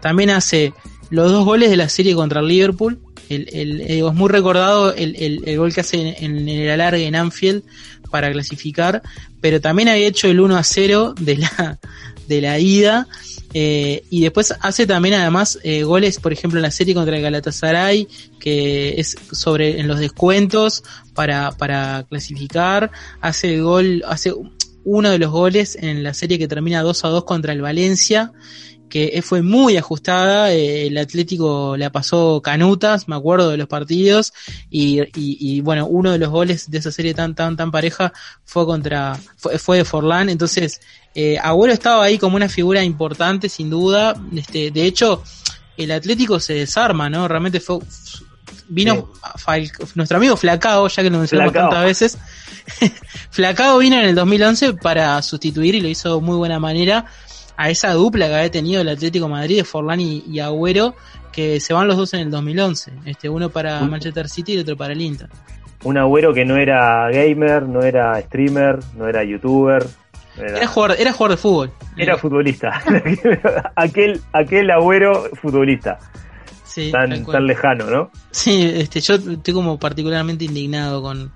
también 0.00 0.30
hace 0.30 0.74
los 1.08 1.30
dos 1.30 1.44
goles 1.44 1.70
de 1.70 1.76
la 1.76 1.88
serie 1.88 2.16
contra 2.16 2.40
el 2.40 2.48
Liverpool. 2.48 2.98
El, 3.28 3.46
eh, 3.52 4.04
es 4.04 4.12
muy 4.12 4.28
recordado 4.28 4.92
el, 4.92 5.14
el, 5.14 5.56
gol 5.56 5.72
que 5.72 5.82
hace 5.82 6.16
en, 6.18 6.48
el 6.48 6.68
alargue 6.68 7.06
en 7.06 7.14
Anfield 7.14 7.62
para 8.06 8.30
clasificar, 8.32 9.02
pero 9.40 9.60
también 9.60 9.88
había 9.88 10.06
hecho 10.06 10.28
el 10.28 10.40
1 10.40 10.56
a 10.56 10.62
0 10.62 11.14
de 11.20 11.36
la, 11.36 11.78
de 12.28 12.40
la 12.40 12.58
ida. 12.58 13.08
Eh, 13.54 14.04
y 14.10 14.20
después 14.20 14.52
hace 14.60 14.86
también 14.86 15.14
además 15.14 15.58
eh, 15.62 15.82
goles, 15.82 16.20
por 16.20 16.32
ejemplo, 16.32 16.58
en 16.58 16.62
la 16.62 16.70
serie 16.70 16.94
contra 16.94 17.16
el 17.16 17.22
Galatasaray, 17.22 18.06
que 18.38 19.00
es 19.00 19.16
sobre 19.32 19.80
en 19.80 19.88
los 19.88 19.98
descuentos 19.98 20.84
para, 21.14 21.52
para 21.52 22.04
clasificar. 22.08 22.90
Hace 23.20 23.60
gol, 23.60 24.02
hace 24.06 24.34
uno 24.84 25.10
de 25.10 25.18
los 25.18 25.30
goles 25.30 25.76
en 25.80 26.02
la 26.02 26.12
serie 26.12 26.38
que 26.38 26.48
termina 26.48 26.82
2 26.82 27.04
a 27.04 27.08
2 27.08 27.24
contra 27.24 27.52
el 27.52 27.62
Valencia 27.62 28.32
que 28.88 29.20
fue 29.22 29.42
muy 29.42 29.76
ajustada, 29.76 30.52
eh, 30.52 30.86
el 30.86 30.98
Atlético 30.98 31.76
la 31.76 31.90
pasó 31.90 32.40
canutas, 32.42 33.08
me 33.08 33.16
acuerdo 33.16 33.50
de 33.50 33.56
los 33.56 33.68
partidos, 33.68 34.32
y, 34.70 35.02
y, 35.14 35.60
bueno, 35.60 35.86
uno 35.86 36.12
de 36.12 36.18
los 36.18 36.30
goles 36.30 36.70
de 36.70 36.78
esa 36.78 36.92
serie 36.92 37.14
tan, 37.14 37.34
tan, 37.34 37.56
tan 37.56 37.70
pareja 37.70 38.12
fue 38.44 38.64
contra, 38.64 39.18
fue, 39.36 39.58
fue 39.58 39.78
de 39.78 39.84
Forlán, 39.84 40.28
entonces, 40.28 40.80
eh, 41.14 41.38
Agüero 41.38 41.72
estaba 41.72 42.04
ahí 42.04 42.18
como 42.18 42.36
una 42.36 42.48
figura 42.48 42.82
importante, 42.84 43.48
sin 43.48 43.70
duda, 43.70 44.14
este, 44.34 44.70
de 44.70 44.86
hecho, 44.86 45.22
el 45.76 45.90
Atlético 45.90 46.40
se 46.40 46.54
desarma, 46.54 47.10
¿no? 47.10 47.26
Realmente 47.28 47.60
fue, 47.60 47.78
vino 48.68 49.12
nuestro 49.94 50.16
amigo 50.16 50.36
Flacao, 50.36 50.88
ya 50.88 51.02
que 51.02 51.10
lo 51.10 51.18
mencionamos 51.18 51.52
tantas 51.52 51.84
veces, 51.84 52.18
Flacao 53.30 53.78
vino 53.78 53.96
en 53.96 54.06
el 54.06 54.14
2011 54.14 54.74
para 54.74 55.20
sustituir 55.22 55.74
y 55.74 55.80
lo 55.80 55.88
hizo 55.88 56.16
de 56.16 56.20
muy 56.20 56.36
buena 56.36 56.58
manera, 56.58 57.06
a 57.56 57.70
esa 57.70 57.92
dupla 57.92 58.28
que 58.28 58.34
había 58.34 58.50
tenido 58.50 58.82
el 58.82 58.88
Atlético 58.88 59.28
Madrid 59.28 59.58
de 59.58 59.64
Forlán 59.64 60.00
y, 60.00 60.40
Agüero, 60.40 60.94
que 61.32 61.60
se 61.60 61.74
van 61.74 61.88
los 61.88 61.96
dos 61.96 62.14
en 62.14 62.20
el 62.20 62.30
2011, 62.30 62.92
este 63.04 63.28
uno 63.28 63.50
para 63.50 63.80
Manchester 63.80 64.28
City 64.28 64.54
y 64.54 64.58
otro 64.58 64.76
para 64.76 64.92
el 64.92 65.00
Inter. 65.00 65.28
Un 65.84 65.98
Agüero 65.98 66.32
que 66.32 66.44
no 66.44 66.56
era 66.56 67.08
gamer, 67.10 67.62
no 67.62 67.82
era 67.82 68.20
streamer, 68.22 68.78
no 68.96 69.08
era 69.08 69.22
youtuber. 69.24 69.86
Era, 70.36 70.66
jugador, 70.66 70.96
era 70.98 71.12
jugador 71.12 71.36
de 71.36 71.42
fútbol. 71.42 71.70
Era 71.96 72.18
futbolista. 72.18 72.82
aquel, 73.76 74.20
aquel 74.32 74.70
Agüero 74.70 75.30
futbolista. 75.34 75.98
Sí, 76.64 76.90
tan, 76.90 77.24
tan 77.24 77.46
lejano, 77.46 77.86
¿no? 77.86 78.10
Sí, 78.32 78.70
este, 78.74 79.00
yo 79.00 79.14
estoy 79.14 79.54
como 79.54 79.78
particularmente 79.78 80.44
indignado 80.44 81.00
con, 81.00 81.32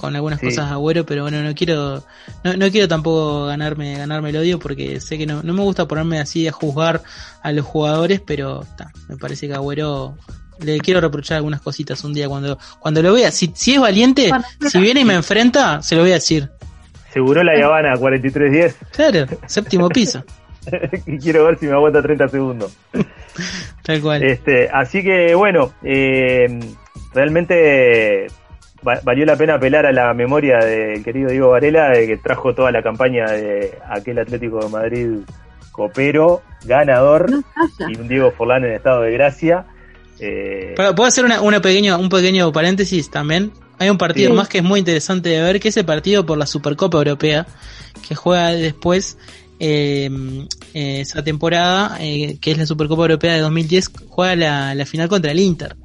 con 0.00 0.16
algunas 0.16 0.40
cosas 0.40 0.70
Agüero, 0.70 1.04
pero 1.04 1.22
bueno, 1.22 1.42
no 1.42 1.54
quiero 1.54 2.02
no, 2.42 2.56
no 2.56 2.70
quiero 2.70 2.88
tampoco 2.88 3.46
ganarme 3.46 3.96
ganarme 3.96 4.30
el 4.30 4.36
odio 4.36 4.58
porque 4.58 5.00
sé 5.00 5.18
que 5.18 5.26
no, 5.26 5.42
no 5.42 5.52
me 5.52 5.62
gusta 5.62 5.86
ponerme 5.86 6.18
así 6.18 6.48
a 6.48 6.52
juzgar 6.52 7.02
a 7.42 7.52
los 7.52 7.66
jugadores, 7.66 8.20
pero 8.20 8.64
me 9.08 9.16
parece 9.16 9.46
que 9.46 9.54
Agüero 9.54 10.16
le 10.60 10.78
quiero 10.78 11.00
reprochar 11.00 11.36
algunas 11.36 11.60
cositas 11.60 12.02
un 12.04 12.12
día 12.12 12.28
cuando 12.28 12.58
cuando 12.78 13.02
lo 13.02 13.12
vea. 13.12 13.30
Si, 13.30 13.52
si 13.54 13.74
es 13.74 13.80
valiente, 13.80 14.30
si 14.68 14.78
viene 14.78 15.00
y 15.00 15.04
me 15.04 15.14
enfrenta, 15.14 15.82
se 15.82 15.94
lo 15.94 16.02
voy 16.02 16.10
a 16.10 16.14
decir. 16.14 16.48
Seguro 17.12 17.42
la 17.42 17.52
Habana 17.64 17.94
43-10. 17.94 18.74
Claro, 18.92 19.26
séptimo 19.46 19.88
piso. 19.88 20.24
y 21.06 21.18
quiero 21.18 21.44
ver 21.44 21.58
si 21.58 21.66
me 21.66 21.72
aguanta 21.72 22.02
30 22.02 22.28
segundos. 22.28 22.76
Tal 23.82 24.00
cual. 24.00 24.22
Este, 24.22 24.68
así 24.68 25.02
que 25.02 25.34
bueno, 25.34 25.72
eh, 25.82 26.60
realmente 27.12 28.26
valió 28.82 29.26
la 29.26 29.36
pena 29.36 29.54
apelar 29.54 29.86
a 29.86 29.92
la 29.92 30.12
memoria 30.14 30.58
del 30.58 31.02
querido 31.02 31.30
Diego 31.30 31.50
Varela, 31.50 31.90
de 31.90 32.06
que 32.06 32.16
trajo 32.16 32.54
toda 32.54 32.70
la 32.70 32.82
campaña 32.82 33.30
de 33.30 33.78
aquel 33.88 34.18
Atlético 34.18 34.60
de 34.60 34.68
Madrid 34.68 35.08
copero, 35.72 36.42
ganador, 36.64 37.30
y 37.88 37.98
un 37.98 38.08
Diego 38.08 38.32
Forlán 38.32 38.64
en 38.64 38.72
estado 38.72 39.02
de 39.02 39.12
gracia. 39.12 39.64
Eh, 40.18 40.74
¿Puedo 40.76 41.04
hacer 41.04 41.24
una, 41.24 41.40
una 41.40 41.60
pequeño, 41.60 41.98
un 41.98 42.08
pequeño 42.08 42.52
paréntesis 42.52 43.10
también? 43.10 43.52
Hay 43.78 43.88
un 43.88 43.96
partido 43.96 44.34
más 44.34 44.48
que 44.48 44.58
es 44.58 44.64
muy 44.64 44.80
interesante 44.80 45.30
de 45.30 45.40
ver, 45.40 45.58
que 45.58 45.68
es 45.68 45.76
el 45.78 45.86
partido 45.86 46.26
por 46.26 46.36
la 46.36 46.46
Supercopa 46.46 46.98
Europea, 46.98 47.46
que 48.06 48.14
juega 48.14 48.48
después 48.50 49.16
eh, 49.58 50.10
esa 50.74 51.24
temporada, 51.24 51.96
eh, 51.98 52.36
que 52.42 52.50
es 52.50 52.58
la 52.58 52.66
Supercopa 52.66 53.02
Europea 53.02 53.32
de 53.32 53.40
2010, 53.40 53.90
juega 54.08 54.36
la, 54.36 54.74
la 54.74 54.84
final 54.84 55.08
contra 55.08 55.32
el 55.32 55.40
Inter. 55.40 55.76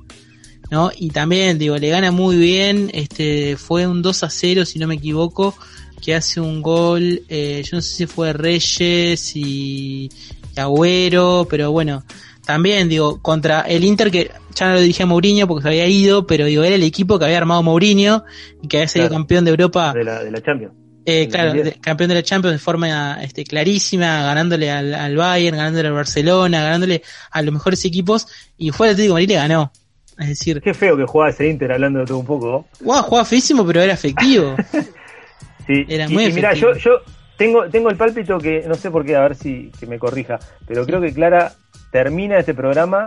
¿No? 0.70 0.92
Y 0.98 1.10
también, 1.10 1.58
digo, 1.58 1.78
le 1.78 1.90
gana 1.90 2.12
muy 2.12 2.38
bien, 2.38 2.90
este, 2.94 3.58
fue 3.58 3.88
un 3.88 4.02
2 4.02 4.24
a 4.24 4.30
0 4.30 4.66
si 4.66 4.80
no 4.80 4.88
me 4.88 4.96
equivoco, 4.96 5.56
que 6.02 6.16
hace 6.16 6.40
un 6.40 6.62
gol, 6.62 7.24
eh, 7.30 7.64
yo 7.64 7.78
no 7.78 7.82
sé 7.82 7.96
si 7.96 8.06
fue 8.06 8.34
Reyes 8.34 9.36
y, 9.36 10.10
Agüero, 10.56 11.48
pero 11.50 11.72
bueno, 11.72 12.04
también 12.46 12.88
digo, 12.88 13.22
contra 13.22 13.62
el 13.62 13.84
Inter 13.84 14.12
que 14.12 14.32
ya 14.54 14.68
no 14.68 14.74
lo 14.76 14.80
dirigía 14.80 15.06
Mourinho 15.06 15.48
porque 15.48 15.64
se 15.64 15.68
había 15.70 15.88
ido, 15.88 16.26
pero 16.28 16.46
digo, 16.46 16.64
era 16.64 16.76
el 16.76 16.84
equipo 16.84 17.20
que 17.20 17.26
había 17.26 17.38
armado 17.38 17.64
Mourinho 17.64 18.24
y 18.62 18.68
que 18.68 18.78
había 18.78 18.88
sido 18.88 19.10
campeón 19.10 19.46
de 19.46 19.52
Europa. 19.52 19.94
De 19.94 20.04
la, 20.04 20.24
de 20.24 20.32
la 20.32 20.42
Champions. 20.42 20.74
Eh, 21.08 21.28
claro, 21.28 21.54
campeón 21.82 22.10
de 22.10 22.16
la 22.16 22.24
Champions 22.24 22.54
de 22.56 22.60
forma 22.60 23.20
este, 23.22 23.44
clarísima, 23.44 24.24
ganándole 24.24 24.72
al, 24.72 24.94
al 24.94 25.16
Bayern, 25.16 25.58
ganándole 25.58 25.88
al 25.88 25.94
Barcelona, 25.94 26.64
ganándole 26.64 27.04
a 27.30 27.42
los 27.44 27.54
mejores 27.54 27.86
equipos, 27.86 28.28
y 28.58 28.72
fue 28.72 28.88
el 28.88 28.94
Atlético 28.94 29.14
Madrid 29.14 29.30
y 29.32 29.34
ganó. 29.34 29.72
Es 30.18 30.30
decir. 30.30 30.62
Qué 30.62 30.74
feo 30.74 30.96
que 30.98 31.06
jugaba 31.06 31.30
ese 31.30 31.48
Inter 31.48 31.72
hablando 31.72 32.00
de 32.00 32.06
todo 32.06 32.20
un 32.20 32.26
poco. 32.26 32.66
Wow, 32.82 33.04
jugaba 33.04 33.26
feísimo, 33.26 33.66
pero 33.66 33.82
era 33.82 33.94
efectivo. 33.94 34.56
sí, 35.68 35.86
era 35.88 36.08
muy 36.08 36.26
efectivo. 36.26 36.36
Mira, 36.36 36.54
yo, 36.54 36.74
yo 36.76 37.02
tengo, 37.38 37.70
tengo 37.70 37.90
el 37.90 37.98
pálpito 37.98 38.38
que 38.38 38.64
no 38.68 38.76
sé 38.76 38.92
por 38.92 39.06
qué, 39.06 39.16
a 39.16 39.22
ver 39.22 39.36
si 39.36 39.72
que 39.80 39.86
me 39.86 40.00
corrija, 40.00 40.40
pero 40.68 40.86
creo 40.86 41.02
que 41.02 41.14
Clara 41.14 41.54
termina 41.92 42.38
este 42.38 42.54
programa 42.54 43.06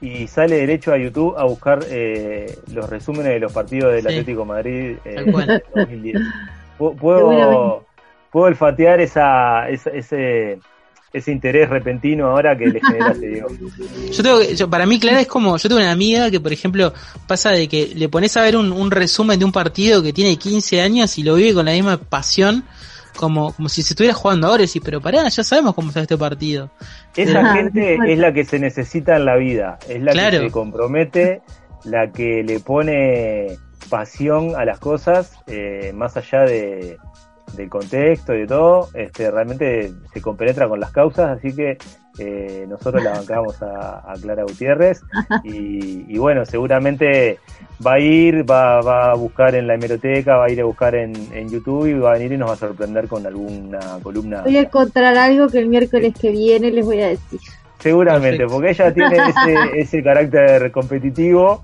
y 0.00 0.26
sale 0.26 0.56
derecho 0.56 0.92
a 0.92 0.98
YouTube 0.98 1.36
a 1.38 1.44
buscar 1.44 1.80
eh, 1.88 2.58
los 2.72 2.88
resúmenes 2.88 3.32
de 3.32 3.40
los 3.40 3.52
partidos 3.52 3.92
del 3.92 4.06
Atlético 4.06 4.44
Madrid 4.44 4.96
eh, 5.04 5.24
2010. 5.74 6.22
Puedo, 6.78 7.86
puedo 8.30 8.46
olfatear 8.46 9.00
esa, 9.00 9.68
ese, 9.68 10.58
ese 11.16 11.32
interés 11.32 11.68
repentino 11.68 12.26
ahora 12.26 12.56
que 12.56 12.66
le 12.66 12.80
genera 12.80 13.10
ese 13.12 13.26
Diego. 13.28 13.48
Yo 14.12 14.22
tengo 14.22 14.38
que, 14.40 14.54
yo, 14.56 14.68
para 14.70 14.86
mí, 14.86 14.98
Clara, 14.98 15.20
es 15.20 15.26
como, 15.26 15.56
yo 15.56 15.68
tengo 15.68 15.80
una 15.80 15.90
amiga 15.92 16.30
que, 16.30 16.40
por 16.40 16.52
ejemplo, 16.52 16.92
pasa 17.26 17.50
de 17.50 17.68
que 17.68 17.92
le 17.94 18.08
pones 18.08 18.36
a 18.36 18.42
ver 18.42 18.56
un, 18.56 18.72
un 18.72 18.90
resumen 18.90 19.38
de 19.38 19.44
un 19.44 19.52
partido 19.52 20.02
que 20.02 20.12
tiene 20.12 20.36
15 20.36 20.80
años 20.80 21.16
y 21.18 21.22
lo 21.22 21.34
vive 21.34 21.54
con 21.54 21.66
la 21.66 21.72
misma 21.72 21.96
pasión 21.98 22.64
como, 23.16 23.52
como 23.54 23.68
si 23.70 23.82
se 23.82 23.94
estuviera 23.94 24.14
jugando 24.14 24.46
ahora 24.48 24.62
y 24.62 24.66
decís, 24.66 24.82
pero 24.84 25.00
pará, 25.00 25.26
ya 25.28 25.42
sabemos 25.42 25.74
cómo 25.74 25.88
está 25.88 26.02
este 26.02 26.18
partido. 26.18 26.70
Esa 27.16 27.40
Ah, 27.40 27.54
gente 27.54 27.96
bueno. 27.96 28.12
es 28.12 28.18
la 28.18 28.32
que 28.32 28.44
se 28.44 28.58
necesita 28.58 29.16
en 29.16 29.24
la 29.24 29.36
vida, 29.36 29.78
es 29.88 30.02
la 30.02 30.12
Claro. 30.12 30.38
que 30.40 30.46
se 30.46 30.50
compromete, 30.52 31.40
la 31.84 32.12
que 32.12 32.42
le 32.42 32.60
pone 32.60 33.56
pasión 33.88 34.54
a 34.56 34.64
las 34.64 34.78
cosas, 34.78 35.32
eh, 35.46 35.92
más 35.94 36.16
allá 36.16 36.40
de, 36.40 36.98
del 37.54 37.68
contexto 37.68 38.34
y 38.34 38.40
de 38.40 38.46
todo, 38.46 38.88
este, 38.94 39.30
realmente 39.30 39.92
se 40.12 40.20
compenetra 40.20 40.68
con 40.68 40.80
las 40.80 40.90
causas, 40.90 41.38
así 41.38 41.54
que 41.54 41.78
eh, 42.18 42.64
nosotros 42.68 43.02
la 43.02 43.12
bancamos 43.12 43.62
a, 43.62 44.14
Clara 44.20 44.44
Gutiérrez 44.44 45.02
y, 45.44 46.12
y 46.12 46.18
bueno, 46.18 46.46
seguramente 46.46 47.38
va 47.86 47.94
a 47.94 48.00
ir, 48.00 48.48
va, 48.48 48.80
va 48.80 49.10
a 49.10 49.14
buscar 49.14 49.54
en 49.54 49.66
la 49.66 49.74
hemeroteca, 49.74 50.36
va 50.36 50.46
a 50.46 50.50
ir 50.50 50.60
a 50.60 50.64
buscar 50.64 50.94
en, 50.94 51.12
en 51.32 51.48
YouTube 51.48 51.86
y 51.86 51.94
va 51.94 52.10
a 52.10 52.14
venir 52.14 52.32
y 52.32 52.38
nos 52.38 52.48
va 52.50 52.54
a 52.54 52.56
sorprender 52.56 53.06
con 53.08 53.26
alguna 53.26 53.80
columna. 54.02 54.42
Voy 54.42 54.56
a 54.56 54.62
encontrar 54.62 55.16
algo 55.16 55.48
que 55.48 55.58
el 55.58 55.68
miércoles 55.68 56.14
que 56.18 56.30
viene 56.30 56.70
les 56.70 56.84
voy 56.84 57.02
a 57.02 57.08
decir. 57.08 57.40
Seguramente, 57.78 58.38
Perfecto. 58.38 58.54
porque 58.54 58.70
ella 58.70 58.94
tiene 58.94 59.16
ese, 59.16 59.54
ese 59.80 60.02
carácter 60.02 60.72
competitivo 60.72 61.62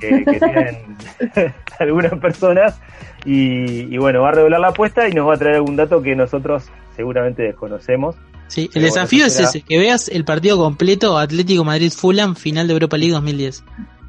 que, 0.00 0.24
que 0.24 0.40
tienen 0.40 1.54
algunas 1.78 2.14
personas 2.18 2.80
y, 3.24 3.94
y 3.94 3.98
bueno, 3.98 4.22
va 4.22 4.30
a 4.30 4.32
revelar 4.32 4.60
la 4.60 4.68
apuesta 4.68 5.08
y 5.08 5.12
nos 5.12 5.28
va 5.28 5.34
a 5.34 5.36
traer 5.36 5.56
algún 5.56 5.76
dato 5.76 6.02
que 6.02 6.16
nosotros 6.16 6.64
seguramente 6.96 7.42
desconocemos. 7.42 8.16
Sí, 8.48 8.68
el 8.74 8.82
desafío 8.82 9.24
es 9.24 9.40
ese, 9.40 9.62
que 9.62 9.78
veas 9.78 10.08
el 10.08 10.24
partido 10.24 10.58
completo 10.58 11.16
Atlético 11.16 11.64
Madrid-Fulham, 11.64 12.34
final 12.36 12.66
de 12.66 12.74
Europa 12.74 12.98
League 12.98 13.14
2010. 13.14 13.64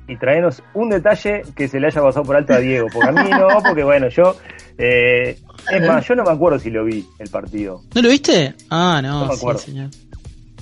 Y 0.09 0.17
traernos 0.17 0.61
un 0.73 0.89
detalle 0.89 1.43
que 1.55 1.69
se 1.69 1.79
le 1.79 1.87
haya 1.87 2.01
pasado 2.01 2.25
por 2.25 2.35
alto 2.35 2.53
a 2.53 2.57
Diego, 2.57 2.87
porque 2.91 3.07
a 3.07 3.11
mí 3.13 3.29
no, 3.29 3.47
porque 3.65 3.85
bueno, 3.85 4.09
yo, 4.09 4.35
eh, 4.77 5.39
es 5.71 5.87
más, 5.87 6.05
yo 6.05 6.15
no 6.15 6.23
me 6.25 6.31
acuerdo 6.31 6.59
si 6.59 6.71
lo 6.71 6.83
vi 6.83 7.05
el 7.19 7.29
partido. 7.29 7.83
¿No 7.95 8.01
lo 8.01 8.09
viste? 8.09 8.53
Ah, 8.69 8.99
no, 9.01 9.27
No 9.27 9.31
me 9.31 9.57
sí, 9.57 9.65
señor. 9.65 9.89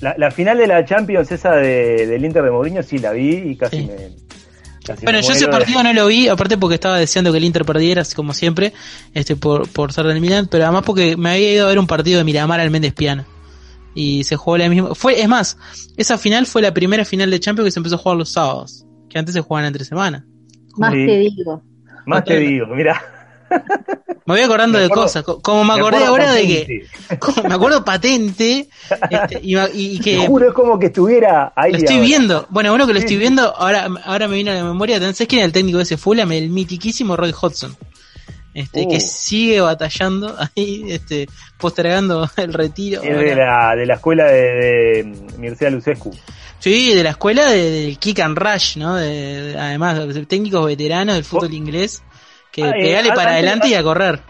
La, 0.02 0.14
la 0.18 0.30
final 0.30 0.58
de 0.58 0.66
la 0.66 0.84
Champions, 0.84 1.32
esa 1.32 1.52
de, 1.52 2.06
del 2.06 2.24
Inter 2.24 2.42
de 2.42 2.50
Mourinho, 2.50 2.82
sí 2.82 2.98
la 2.98 3.12
vi 3.12 3.30
y 3.36 3.56
casi 3.56 3.76
Sí. 3.78 3.86
me... 3.86 3.94
casi 4.84 5.04
Bueno, 5.04 5.20
me 5.20 5.24
yo 5.24 5.32
ese 5.32 5.46
de- 5.46 5.50
partido 5.50 5.82
no 5.82 5.92
lo 5.94 6.06
vi, 6.08 6.28
aparte 6.28 6.58
porque 6.58 6.74
estaba 6.74 6.98
deseando 6.98 7.30
que 7.32 7.38
el 7.38 7.44
Inter 7.44 7.64
perdiera, 7.64 8.02
así 8.02 8.14
como 8.14 8.34
siempre, 8.34 8.72
este 9.14 9.36
por, 9.36 9.68
por 9.70 9.92
ser 9.92 10.04
del 10.06 10.20
Milan, 10.20 10.48
pero 10.50 10.64
además 10.64 10.82
porque 10.84 11.16
me 11.16 11.30
había 11.30 11.52
ido 11.54 11.64
a 11.66 11.68
ver 11.68 11.78
un 11.78 11.86
partido 11.86 12.18
de 12.18 12.24
Miramar 12.24 12.60
al 12.60 12.70
Méndez 12.70 12.92
Piano. 12.92 13.24
Y 13.94 14.24
se 14.24 14.36
jugó 14.36 14.56
la 14.58 14.68
misma. 14.70 14.94
Fue, 14.94 15.20
es 15.20 15.28
más, 15.28 15.56
esa 15.96 16.16
final 16.18 16.46
fue 16.46 16.62
la 16.62 16.72
primera 16.74 17.04
final 17.04 17.30
de 17.30 17.38
Champions 17.38 17.66
que 17.66 17.70
se 17.72 17.78
empezó 17.78 17.94
a 17.96 17.98
jugar 17.98 18.16
los 18.18 18.30
sábados, 18.30 18.84
que 19.08 19.18
antes 19.18 19.34
se 19.34 19.40
jugaban 19.42 19.66
entre 19.66 19.84
semana. 19.84 20.24
Más 20.78 20.92
Sí. 20.94 21.06
te 21.06 21.18
digo. 21.18 21.62
Más 22.06 22.24
te 22.24 22.38
digo, 22.38 22.66
mira. 22.68 23.00
Me 24.24 24.34
voy 24.34 24.40
acordando 24.40 24.78
Me 24.78 24.84
de 24.84 24.90
cosas, 24.90 25.22
co- 25.24 25.40
como 25.42 25.64
me 25.64 25.74
acordé 25.74 26.04
ahora 26.04 26.32
de 26.32 26.42
que, 26.46 26.86
como 27.18 27.48
me 27.48 27.54
acuerdo 27.54 27.84
patente, 27.84 28.68
este, 29.10 29.40
y, 29.42 29.58
y 29.74 29.98
Te 29.98 30.04
que 30.04 30.26
juro, 30.26 30.48
es 30.48 30.54
como 30.54 30.78
que 30.78 30.86
estuviera 30.86 31.52
ahí. 31.56 31.72
lo 31.72 31.78
estoy 31.78 31.96
ahora. 31.96 32.06
viendo. 32.06 32.46
Bueno, 32.50 32.72
uno 32.74 32.86
que 32.86 32.92
lo 32.92 32.98
estoy 33.00 33.16
viendo, 33.16 33.54
ahora, 33.56 33.88
ahora 34.04 34.28
me 34.28 34.36
vino 34.36 34.52
a 34.52 34.54
la 34.54 34.64
memoria, 34.64 34.98
¿sabes 35.00 35.26
quién 35.26 35.40
era 35.40 35.46
el 35.46 35.52
técnico 35.52 35.78
de 35.78 35.84
ese 35.84 35.96
Fulham? 35.96 36.30
El 36.32 36.50
mitiquísimo 36.50 37.16
Roy 37.16 37.32
Hodgson. 37.38 37.76
Este, 38.54 38.82
Uh. 38.82 38.88
que 38.90 39.00
sigue 39.00 39.60
batallando 39.62 40.36
ahí, 40.38 40.84
este, 40.88 41.26
postergando 41.58 42.28
el 42.36 42.52
retiro. 42.52 43.02
Es 43.02 43.16
de 43.18 43.34
la, 43.34 43.74
de 43.74 43.86
la 43.86 43.94
escuela 43.94 44.26
de, 44.26 44.42
de 44.42 45.04
Mircea 45.38 45.70
Lucescu. 45.70 46.14
Sí, 46.58 46.94
de 46.94 47.02
la 47.02 47.10
escuela 47.10 47.46
de- 47.50 47.70
del 47.70 47.98
kick 47.98 48.20
and 48.20 48.36
rush, 48.38 48.76
¿no? 48.76 48.94
De, 48.94 49.08
de- 49.52 49.58
además, 49.58 50.06
de 50.14 50.26
técnicos 50.26 50.64
veteranos 50.66 51.14
del 51.16 51.24
fútbol 51.24 51.54
inglés, 51.54 52.02
que 52.52 52.62
Ah, 52.62 52.70
eh, 52.76 52.82
pegale 52.82 53.08
para 53.12 53.30
adelante 53.32 53.66
y 53.68 53.74
a 53.74 53.82
correr. 53.82 54.20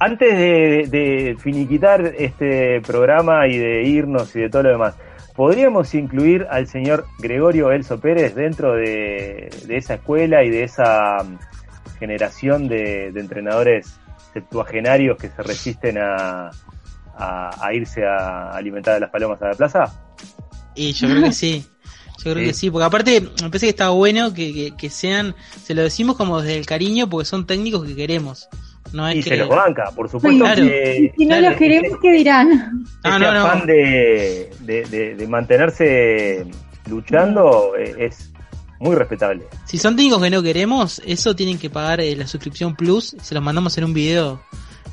Antes 0.00 0.32
de, 0.36 0.86
de 0.90 1.36
finiquitar 1.38 2.04
este 2.18 2.80
programa 2.82 3.46
y 3.46 3.56
de 3.58 3.82
irnos 3.84 4.34
y 4.34 4.40
de 4.40 4.50
todo 4.50 4.64
lo 4.64 4.70
demás, 4.70 4.94
¿podríamos 5.34 5.94
incluir 5.94 6.46
al 6.50 6.66
señor 6.66 7.06
Gregorio 7.18 7.70
Elso 7.70 8.00
Pérez 8.00 8.34
dentro 8.34 8.74
de, 8.74 9.48
de 9.66 9.76
esa 9.76 9.94
escuela 9.94 10.42
y 10.42 10.50
de 10.50 10.64
esa 10.64 11.18
mm, 11.22 11.98
generación 11.98 12.68
de, 12.68 13.10
de 13.12 13.20
entrenadores 13.20 13.98
septuagenarios 14.32 15.16
que 15.16 15.28
se 15.28 15.42
resisten 15.42 15.96
a, 15.98 16.50
a- 17.16 17.50
a 17.66 17.72
irse 17.74 18.04
a 18.04 18.50
alimentar 18.50 18.96
a 18.96 19.00
las 19.00 19.10
palomas 19.10 19.40
a 19.40 19.48
la 19.48 19.54
plaza? 19.54 19.84
Y 20.74 20.92
yo 20.92 21.08
creo 21.08 21.22
que 21.22 21.32
sí. 21.32 21.66
Yo 22.24 22.32
creo 22.32 22.36
Sí. 22.36 22.44
que 22.46 22.54
sí, 22.54 22.70
porque 22.70 22.84
aparte 22.84 23.20
me 23.20 23.48
parece 23.50 23.66
que 23.66 23.70
está 23.70 23.90
bueno 23.90 24.32
que, 24.34 24.52
que, 24.52 24.70
que 24.76 24.90
sean, 24.90 25.34
se 25.64 25.74
lo 25.74 25.82
decimos 25.82 26.16
como 26.16 26.40
desde 26.40 26.56
el 26.58 26.66
cariño, 26.66 27.08
porque 27.08 27.26
son 27.26 27.46
técnicos 27.46 27.84
que 27.86 27.94
queremos. 27.94 28.48
No 28.92 29.06
es 29.08 29.16
Y 29.16 29.22
que... 29.22 29.30
se 29.30 29.36
los 29.36 29.48
banca, 29.48 29.90
por 29.94 30.08
supuesto. 30.08 30.38
Claro. 30.44 30.62
que- 30.62 31.12
Si 31.16 31.24
no 31.26 31.36
Claro, 31.36 31.50
los 31.50 31.58
queremos, 31.58 31.98
¿qué 32.00 32.12
dirán? 32.12 32.84
Ah, 33.02 33.18
no, 33.18 33.32
no. 33.32 33.40
afán 33.46 33.66
de, 33.66 34.50
de, 34.60 34.84
de- 34.84 35.14
de 35.16 35.26
mantenerse 35.28 36.46
luchando 36.88 37.72
es 37.76 38.30
muy 38.78 38.94
respetable. 38.94 39.44
Si 39.64 39.78
son 39.78 39.96
técnicos 39.96 40.22
que 40.22 40.30
no 40.30 40.42
queremos, 40.42 41.02
eso 41.06 41.34
tienen 41.34 41.58
que 41.58 41.70
pagar 41.70 42.00
eh, 42.00 42.14
la 42.14 42.26
suscripción 42.26 42.76
Plus, 42.76 43.16
se 43.20 43.34
los 43.34 43.42
mandamos 43.42 43.76
en 43.78 43.84
un 43.84 43.94
video 43.94 44.40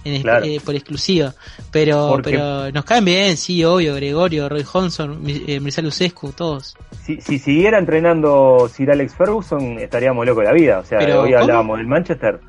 en 0.05 0.13
ex- 0.15 0.23
Claro. 0.23 0.45
eh, 0.45 0.59
por 0.63 0.75
exclusiva. 0.75 1.33
Pero, 1.71 2.09
Porque- 2.09 2.31
pero 2.31 2.71
nos 2.71 2.85
caen 2.85 3.05
bien, 3.05 3.37
sí, 3.37 3.63
obvio, 3.63 3.95
Gregorio, 3.95 4.49
Roy 4.49 4.63
Johnson, 4.63 5.21
eh, 5.27 5.59
Mircea 5.59 5.83
Lucescu, 5.83 6.31
todos. 6.31 6.75
Si, 7.03 7.19
si 7.21 7.39
siguiera 7.39 7.79
entrenando 7.79 8.69
Sir 8.73 8.91
Alex 8.91 9.15
Ferguson, 9.15 9.79
estaríamos 9.79 10.25
locos 10.25 10.43
de 10.43 10.47
la 10.49 10.53
vida. 10.53 10.79
O 10.79 10.85
sea, 10.85 10.99
Pero, 10.99 11.21
hoy 11.21 11.31
¿cómo? 11.31 11.41
hablábamos 11.43 11.77
del 11.77 11.87
Manchester. 11.87 12.39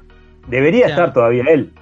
Debería 0.48 0.86
Claro. 0.86 0.92
estar 1.02 1.12
todavía 1.14 1.44
él. 1.52 1.72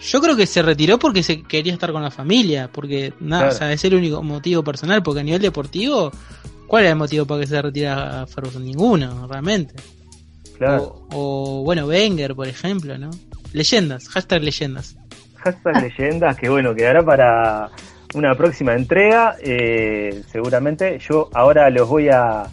Yo 0.00 0.20
creo 0.20 0.36
que 0.36 0.46
se 0.46 0.62
retiró 0.62 0.98
porque 0.98 1.22
se 1.22 1.42
quería 1.42 1.72
estar 1.72 1.92
con 1.92 2.02
la 2.02 2.10
familia, 2.10 2.68
porque 2.72 3.12
nada, 3.20 3.42
Claro. 3.44 3.54
o 3.54 3.58
sea, 3.58 3.72
es 3.72 3.84
el 3.84 3.94
único 3.94 4.22
motivo 4.22 4.62
personal, 4.64 5.02
porque 5.02 5.20
a 5.20 5.22
nivel 5.22 5.40
deportivo, 5.40 6.10
¿cuál 6.66 6.82
era 6.82 6.90
el 6.90 6.98
motivo 6.98 7.24
para 7.24 7.40
que 7.42 7.46
se 7.46 7.62
retira 7.62 8.26
Ferguson? 8.26 8.64
Ninguno, 8.64 9.28
realmente. 9.28 9.74
Claro. 10.58 11.06
O, 11.12 11.60
o, 11.60 11.62
bueno, 11.64 11.86
Wenger, 11.86 12.34
por 12.34 12.48
ejemplo, 12.48 12.98
¿no? 12.98 13.10
Leyendas, 13.52 14.08
hashtag 14.08 14.42
leyendas. 14.42 14.96
Hashtag 15.42 15.82
leyendas 15.82 16.36
que 16.36 16.48
bueno, 16.48 16.72
quedará 16.72 17.02
para 17.02 17.68
una 18.14 18.34
próxima 18.36 18.74
entrega. 18.74 19.34
eh, 19.42 20.22
seguramente 20.28 20.98
yo 21.00 21.30
ahora 21.34 21.68
los 21.70 21.88
voy 21.88 22.10
a 22.10 22.44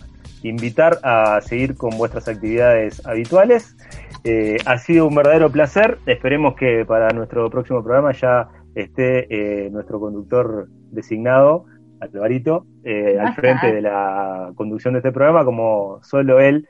invitar 0.42 0.98
a 1.04 1.40
seguir 1.42 1.76
con 1.76 1.92
vuestras 1.98 2.28
actividades 2.28 3.06
habituales. 3.06 3.78
Eh, 4.24 4.58
ha 4.66 4.80
sido 4.80 5.06
un 5.06 5.14
verdadero 5.14 5.52
placer. 5.52 6.00
Esperemos 6.08 6.56
que 6.56 6.84
para 6.84 7.10
nuestro 7.10 7.48
próximo 7.52 7.84
programa 7.84 8.12
ya 8.12 8.48
esté 8.74 9.28
eh, 9.30 9.70
nuestro 9.70 10.00
conductor 10.00 10.68
designado, 10.90 11.66
Alvarito, 12.00 12.66
al 13.20 13.36
frente 13.36 13.72
de 13.72 13.82
la 13.82 14.52
conducción 14.56 14.94
de 14.94 15.00
este 15.00 15.12
programa, 15.12 15.46
como 15.46 16.00
solo 16.02 16.40
él 16.40 16.68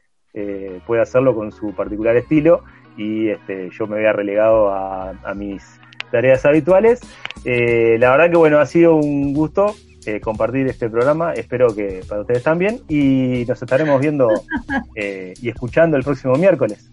puede 0.85 1.01
hacerlo 1.01 1.33
con 1.33 1.51
su 1.53 1.73
particular 1.73 2.17
estilo. 2.17 2.63
Y 2.97 3.29
este, 3.29 3.69
yo 3.69 3.87
me 3.87 3.97
había 3.97 4.11
relegado 4.11 4.69
a, 4.71 5.11
a 5.11 5.33
mis 5.33 5.79
tareas 6.11 6.45
habituales. 6.45 6.99
Eh, 7.45 7.97
la 7.99 8.11
verdad 8.11 8.31
que 8.31 8.37
bueno, 8.37 8.59
ha 8.59 8.65
sido 8.65 8.95
un 8.95 9.33
gusto 9.33 9.75
eh, 10.05 10.19
compartir 10.19 10.67
este 10.67 10.89
programa. 10.89 11.33
Espero 11.33 11.73
que 11.75 12.01
para 12.07 12.21
ustedes 12.21 12.43
también. 12.43 12.81
Y 12.87 13.45
nos 13.47 13.61
estaremos 13.61 13.99
viendo 14.01 14.29
eh, 14.95 15.33
y 15.41 15.49
escuchando 15.49 15.97
el 15.97 16.03
próximo 16.03 16.35
miércoles. 16.35 16.89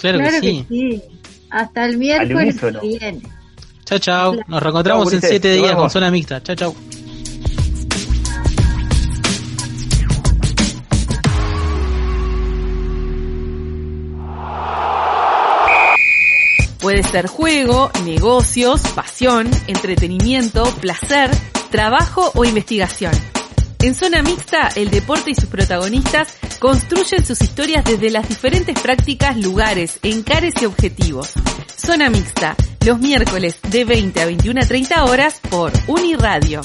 Claro, 0.00 0.18
Claro 0.18 0.40
que 0.40 0.40
que 0.40 0.64
sí. 0.68 1.02
Hasta 1.50 1.84
el 1.84 1.98
miércoles 1.98 2.36
unísono. 2.36 2.80
que 2.80 2.86
viene. 2.86 3.22
Chao, 3.84 3.98
chao. 3.98 4.34
Nos 4.46 4.62
reencontramos 4.62 5.12
en 5.12 5.20
gurises. 5.20 5.30
7 5.30 5.48
Nos 5.48 5.56
días 5.58 5.76
con 5.76 5.90
zona 5.90 6.10
mixta. 6.10 6.42
Chao, 6.42 6.56
chao. 6.56 6.91
Puede 16.92 17.04
ser 17.04 17.26
juego, 17.26 17.90
negocios, 18.04 18.82
pasión, 18.94 19.48
entretenimiento, 19.66 20.62
placer, 20.78 21.30
trabajo 21.70 22.30
o 22.34 22.44
investigación. 22.44 23.12
En 23.80 23.94
Zona 23.94 24.22
Mixta, 24.22 24.68
el 24.76 24.90
deporte 24.90 25.30
y 25.30 25.34
sus 25.34 25.46
protagonistas 25.46 26.36
construyen 26.58 27.24
sus 27.24 27.40
historias 27.40 27.86
desde 27.86 28.10
las 28.10 28.28
diferentes 28.28 28.78
prácticas, 28.78 29.38
lugares, 29.38 30.00
encares 30.02 30.52
y 30.60 30.66
objetivos. 30.66 31.32
Zona 31.78 32.10
Mixta, 32.10 32.56
los 32.84 32.98
miércoles 32.98 33.56
de 33.70 33.86
20 33.86 34.20
a 34.20 34.26
21 34.26 34.60
a 34.60 34.66
30 34.66 35.04
horas 35.04 35.40
por 35.48 35.72
Uniradio. 35.86 36.60